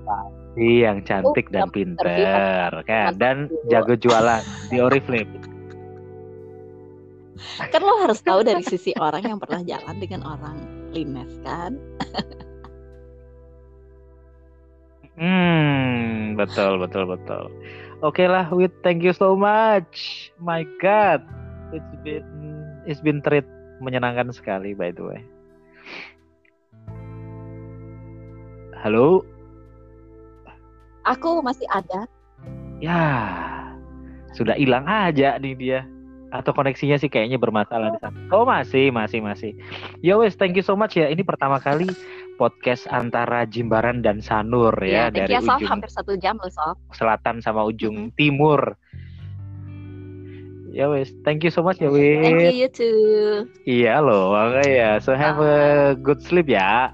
[0.07, 5.56] Pasti yang cantik oh, dan pinter kan dan jago jualan di Oriflame.
[7.73, 10.57] Kan lo harus tahu dari sisi orang yang pernah jalan dengan orang
[10.93, 11.77] Lines kan.
[15.21, 17.53] hmm, betul betul betul.
[18.05, 20.29] Oke okay lah, Wit, thank you so much.
[20.41, 21.25] My God,
[21.73, 22.25] it's been
[22.89, 23.45] it's been treat
[23.81, 25.21] menyenangkan sekali by the way.
[28.81, 29.25] Halo.
[31.07, 32.09] Aku masih ada.
[32.83, 33.05] Ya,
[34.37, 35.81] sudah hilang aja nih dia.
[36.41, 38.17] Atau koneksinya sih kayaknya bermasalah di sana.
[38.33, 39.53] Oh masih, masih, masih.
[40.05, 41.09] Ya wes, thank you so much ya.
[41.09, 41.89] Ini pertama kali
[42.37, 46.77] podcast antara Jimbaran dan Sanur ya, ya dari ya, ujung hampir satu jam loh Sof.
[46.93, 48.77] selatan sama ujung timur.
[50.77, 52.21] Ya wes, thank you so much ya wes.
[52.21, 53.49] Thank you you too.
[53.65, 55.01] Iya loh, ya.
[55.01, 56.93] So have a good sleep ya.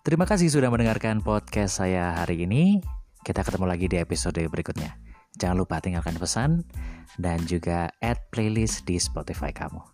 [0.00, 2.80] Terima kasih sudah mendengarkan podcast saya hari ini.
[3.20, 4.96] Kita ketemu lagi di episode berikutnya.
[5.36, 6.64] Jangan lupa tinggalkan pesan
[7.20, 9.84] dan juga add playlist di Spotify kamu.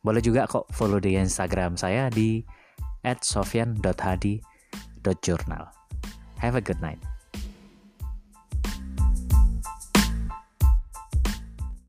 [0.00, 2.40] Boleh juga kok follow di Instagram saya di
[3.04, 5.64] @sofian.hadi.journal.
[6.40, 7.11] Have a good night.